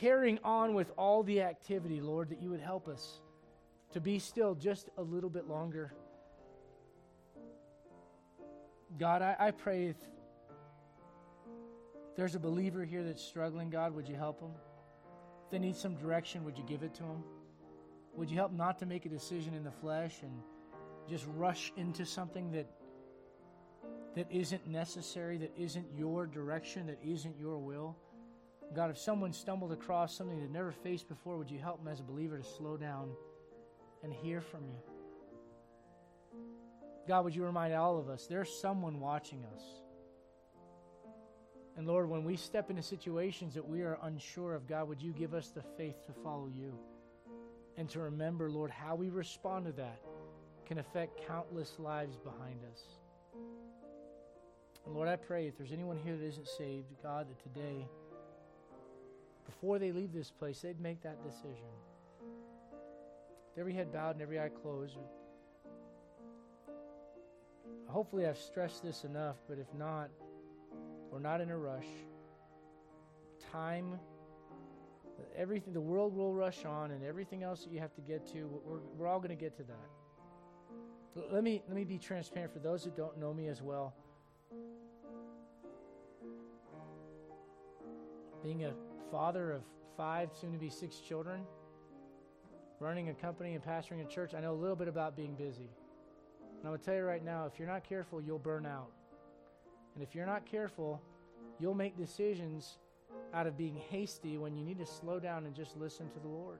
[0.00, 3.20] carrying on with all the activity, Lord, that you would help us
[3.92, 5.92] to be still just a little bit longer.
[8.98, 9.96] God, I, I pray if
[12.16, 14.52] there's a believer here that's struggling, God, would you help them?
[15.44, 17.24] If they need some direction, would you give it to them?
[18.16, 20.32] Would you help not to make a decision in the flesh and
[21.08, 22.66] just rush into something that
[24.14, 27.96] that isn't necessary, that isn't your direction, that isn't your will?
[28.72, 32.00] God, if someone stumbled across something they'd never faced before, would you help them as
[32.00, 33.10] a believer to slow down
[34.02, 34.78] and hear from you?
[37.06, 39.62] God, would you remind all of us there's someone watching us.
[41.76, 45.12] And Lord, when we step into situations that we are unsure of, God, would you
[45.12, 46.78] give us the faith to follow you
[47.76, 50.00] and to remember, Lord, how we respond to that
[50.66, 52.80] can affect countless lives behind us.
[54.86, 57.88] And Lord, I pray if there's anyone here that isn't saved, God, that today
[59.46, 61.72] before they leave this place, they'd make that decision.
[62.20, 64.96] With every head bowed and every eye closed.
[67.86, 70.10] Hopefully, I've stressed this enough, but if not,
[71.10, 71.86] we're not in a rush.
[73.52, 73.98] Time
[75.36, 78.48] Everything, the world will rush on, and everything else that you have to get to,
[78.64, 81.32] we're, we're all going to get to that.
[81.32, 83.94] Let me, let me be transparent for those who don't know me as well.
[88.42, 88.72] Being a
[89.14, 89.62] father of
[89.96, 91.42] five, soon to be six children,
[92.80, 95.70] running a company and pastoring a church, I know a little bit about being busy.
[96.58, 98.90] And I will tell you right now if you're not careful, you'll burn out.
[99.94, 101.00] And if you're not careful,
[101.60, 102.78] you'll make decisions
[103.32, 106.26] out of being hasty when you need to slow down and just listen to the
[106.26, 106.58] Lord.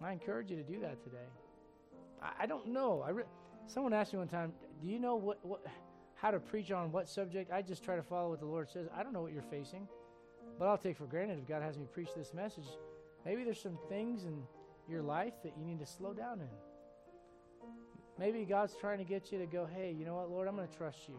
[0.00, 1.26] I encourage you to do that today.
[2.22, 3.02] I, I don't know.
[3.04, 3.24] I re-
[3.66, 5.66] someone asked me one time, "Do you know what, what
[6.14, 8.86] how to preach on what subject?" I just try to follow what the Lord says.
[8.96, 9.88] I don't know what you're facing,
[10.58, 12.66] but I'll take for granted if God has me preach this message.
[13.24, 14.42] Maybe there's some things in
[14.88, 16.48] your life that you need to slow down in.
[18.18, 20.48] Maybe God's trying to get you to go, "Hey, you know what, Lord?
[20.48, 21.18] I'm going to trust you."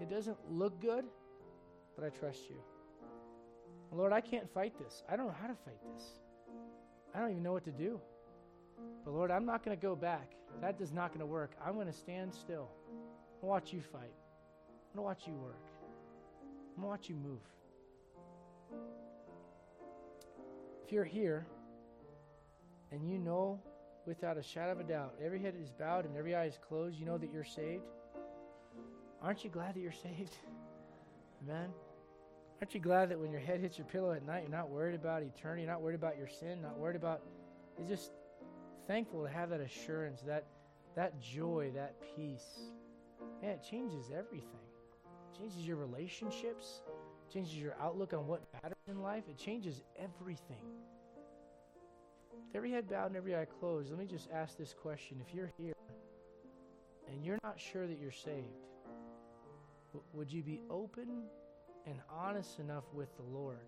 [0.00, 1.04] It doesn't look good,
[1.96, 2.56] but I trust you.
[3.92, 5.02] Lord, I can't fight this.
[5.10, 6.20] I don't know how to fight this.
[7.14, 8.00] I don't even know what to do.
[9.04, 10.32] But Lord, I'm not going to go back.
[10.60, 11.52] That is not going to work.
[11.64, 12.68] I'm going to stand still.
[13.40, 14.14] To watch you fight.
[14.92, 15.66] I'm going to watch you work.
[16.76, 17.40] I'm going to watch you move.
[20.84, 21.46] If you're here
[22.90, 23.60] and you know
[24.06, 26.98] without a shadow of a doubt, every head is bowed and every eye is closed,
[26.98, 27.84] you know that you're saved.
[29.22, 30.34] Aren't you glad that you're saved?
[31.42, 31.70] Amen.
[32.60, 34.94] Aren't you glad that when your head hits your pillow at night, you're not worried
[34.94, 37.22] about eternity, you're not worried about your sin, not worried about
[37.78, 38.12] it's just
[38.86, 40.44] thankful to have that assurance, that
[40.96, 42.58] that joy, that peace.
[43.40, 44.66] Man, it changes everything.
[45.32, 46.82] It changes your relationships,
[47.32, 49.24] changes your outlook on what matters in life.
[49.28, 50.64] It changes everything.
[52.32, 55.22] With every head bowed and every eye closed, let me just ask this question.
[55.26, 55.74] If you're here
[57.08, 58.66] and you're not sure that you're saved,
[60.12, 61.24] would you be open
[61.86, 63.66] and honest enough with the Lord?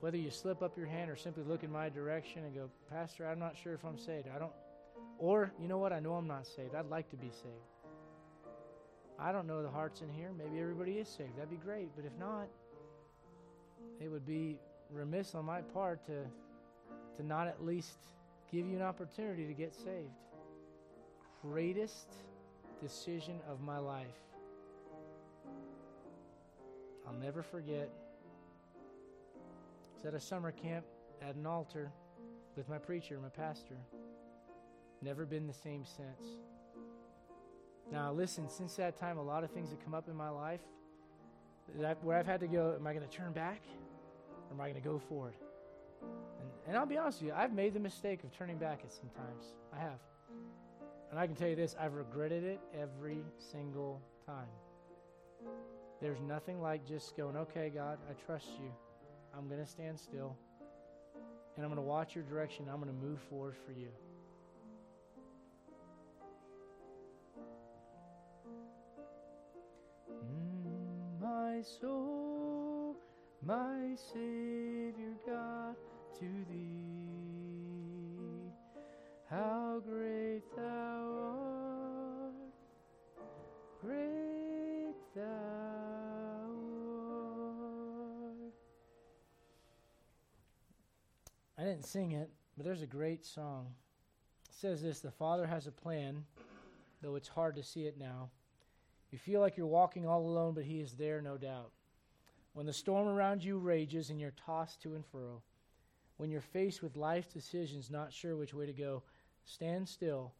[0.00, 3.26] Whether you slip up your hand or simply look in my direction and go, Pastor,
[3.26, 4.28] I'm not sure if I'm saved.
[4.34, 4.52] I don't,
[5.18, 5.92] or you know what?
[5.92, 6.74] I know I'm not saved.
[6.76, 7.77] I'd like to be saved.
[9.20, 10.30] I don't know the hearts in here.
[10.36, 11.36] Maybe everybody is saved.
[11.36, 11.90] That'd be great.
[11.96, 12.48] But if not,
[14.00, 14.58] it would be
[14.90, 16.22] remiss on my part to,
[17.16, 17.98] to not at least
[18.52, 20.14] give you an opportunity to get saved.
[21.42, 22.06] Greatest
[22.80, 24.06] decision of my life.
[27.06, 27.90] I'll never forget.
[29.96, 30.84] Was at a summer camp
[31.22, 31.90] at an altar
[32.56, 33.76] with my preacher, my pastor.
[35.02, 36.38] Never been the same since.
[37.90, 40.60] Now, listen, since that time, a lot of things have come up in my life
[41.76, 43.62] that where I've had to go, am I going to turn back
[44.48, 45.34] or am I going to go forward?
[46.02, 48.92] And, and I'll be honest with you, I've made the mistake of turning back at
[48.92, 49.54] some times.
[49.74, 49.98] I have.
[51.10, 54.48] And I can tell you this I've regretted it every single time.
[56.00, 58.70] There's nothing like just going, okay, God, I trust you.
[59.36, 60.36] I'm going to stand still.
[61.56, 62.66] And I'm going to watch your direction.
[62.70, 63.88] I'm going to move forward for you.
[71.28, 72.96] My soul,
[73.44, 75.76] my Savior God,
[76.18, 76.80] to thee,
[79.28, 81.04] how great thou
[82.22, 82.34] art,
[83.82, 85.22] great thou
[88.22, 88.54] art.
[91.58, 93.74] I didn't sing it, but there's a great song.
[94.48, 96.24] It says this The Father has a plan,
[97.02, 98.30] though it's hard to see it now.
[99.10, 101.70] You feel like you're walking all alone, but He is there, no doubt.
[102.52, 105.42] When the storm around you rages and you're tossed to and fro,
[106.16, 109.02] when you're faced with life decisions, not sure which way to go,
[109.44, 110.32] stand still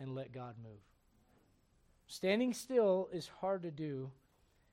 [0.00, 0.80] and let God move.
[2.06, 4.10] Standing still is hard to do.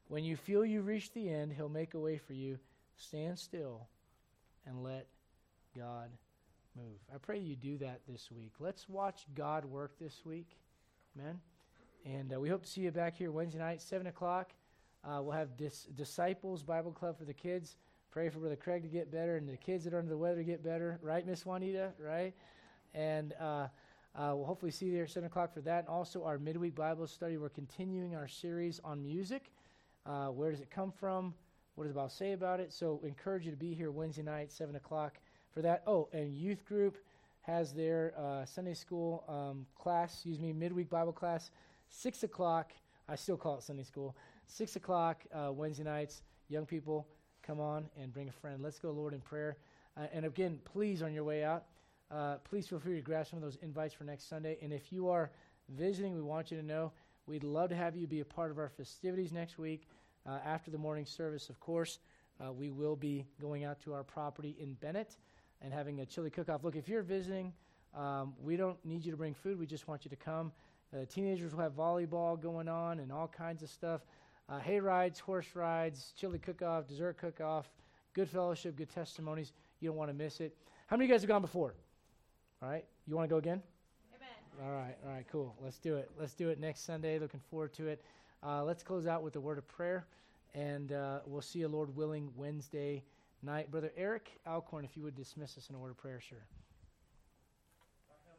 [0.07, 2.57] When you feel you've reached the end, He'll make a way for you.
[2.97, 3.87] Stand still
[4.65, 5.07] and let
[5.75, 6.09] God
[6.75, 6.99] move.
[7.13, 8.53] I pray you do that this week.
[8.59, 10.57] Let's watch God work this week.
[11.19, 11.39] Amen.
[12.05, 14.51] And uh, we hope to see you back here Wednesday night, 7 o'clock.
[15.03, 17.77] Uh, we'll have dis- Disciples Bible Club for the kids.
[18.11, 20.37] Pray for Brother Craig to get better and the kids that are under the weather
[20.37, 20.99] to get better.
[21.01, 21.93] Right, Miss Juanita?
[21.97, 22.35] Right?
[22.93, 23.69] And uh,
[24.15, 25.79] uh we'll hopefully see you there at 7 o'clock for that.
[25.79, 27.37] And also, our midweek Bible study.
[27.37, 29.51] We're continuing our series on music.
[30.05, 31.33] Uh, where does it come from?
[31.73, 32.71] What does the Bible say about it?
[32.71, 35.17] So, encourage you to be here Wednesday night, 7 o'clock
[35.51, 35.81] for that.
[35.87, 36.97] Oh, and youth group
[37.41, 41.49] has their uh, Sunday school um, class, excuse me, midweek Bible class
[41.89, 42.73] 6 o'clock.
[43.07, 44.15] I still call it Sunday school.
[44.47, 46.21] 6 o'clock uh, Wednesday nights.
[46.47, 47.07] Young people,
[47.43, 48.61] come on and bring a friend.
[48.61, 49.57] Let's go, Lord, in prayer.
[49.97, 51.65] Uh, and again, please, on your way out,
[52.11, 54.57] uh, please feel free to grab some of those invites for next Sunday.
[54.61, 55.31] And if you are
[55.69, 56.91] visiting, we want you to know
[57.25, 59.87] we'd love to have you be a part of our festivities next week.
[60.27, 61.99] Uh, after the morning service, of course,
[62.43, 65.15] uh, we will be going out to our property in Bennett
[65.61, 66.63] and having a chili cook off.
[66.63, 67.53] Look, if you're visiting,
[67.95, 69.57] um, we don't need you to bring food.
[69.57, 70.51] We just want you to come.
[70.95, 74.01] Uh, teenagers will have volleyball going on and all kinds of stuff.
[74.47, 77.67] Uh, hay rides, horse rides, chili cook off, dessert cook off,
[78.13, 79.51] good fellowship, good testimonies.
[79.81, 80.55] You don't want to miss it.
[80.87, 81.73] How many of you guys have gone before?
[82.61, 82.85] All right.
[83.07, 83.61] You want to go again?
[84.15, 84.67] Amen.
[84.67, 84.95] All right.
[85.05, 85.25] All right.
[85.29, 85.53] Cool.
[85.61, 86.09] Let's do it.
[86.17, 87.19] Let's do it next Sunday.
[87.19, 88.01] Looking forward to it.
[88.41, 90.05] Uh, let's close out with a word of prayer,
[90.53, 93.03] and uh, we'll see you, Lord willing, Wednesday
[93.41, 93.71] night.
[93.71, 96.37] Brother Eric Alcorn, if you would dismiss us in a word of prayer, sir.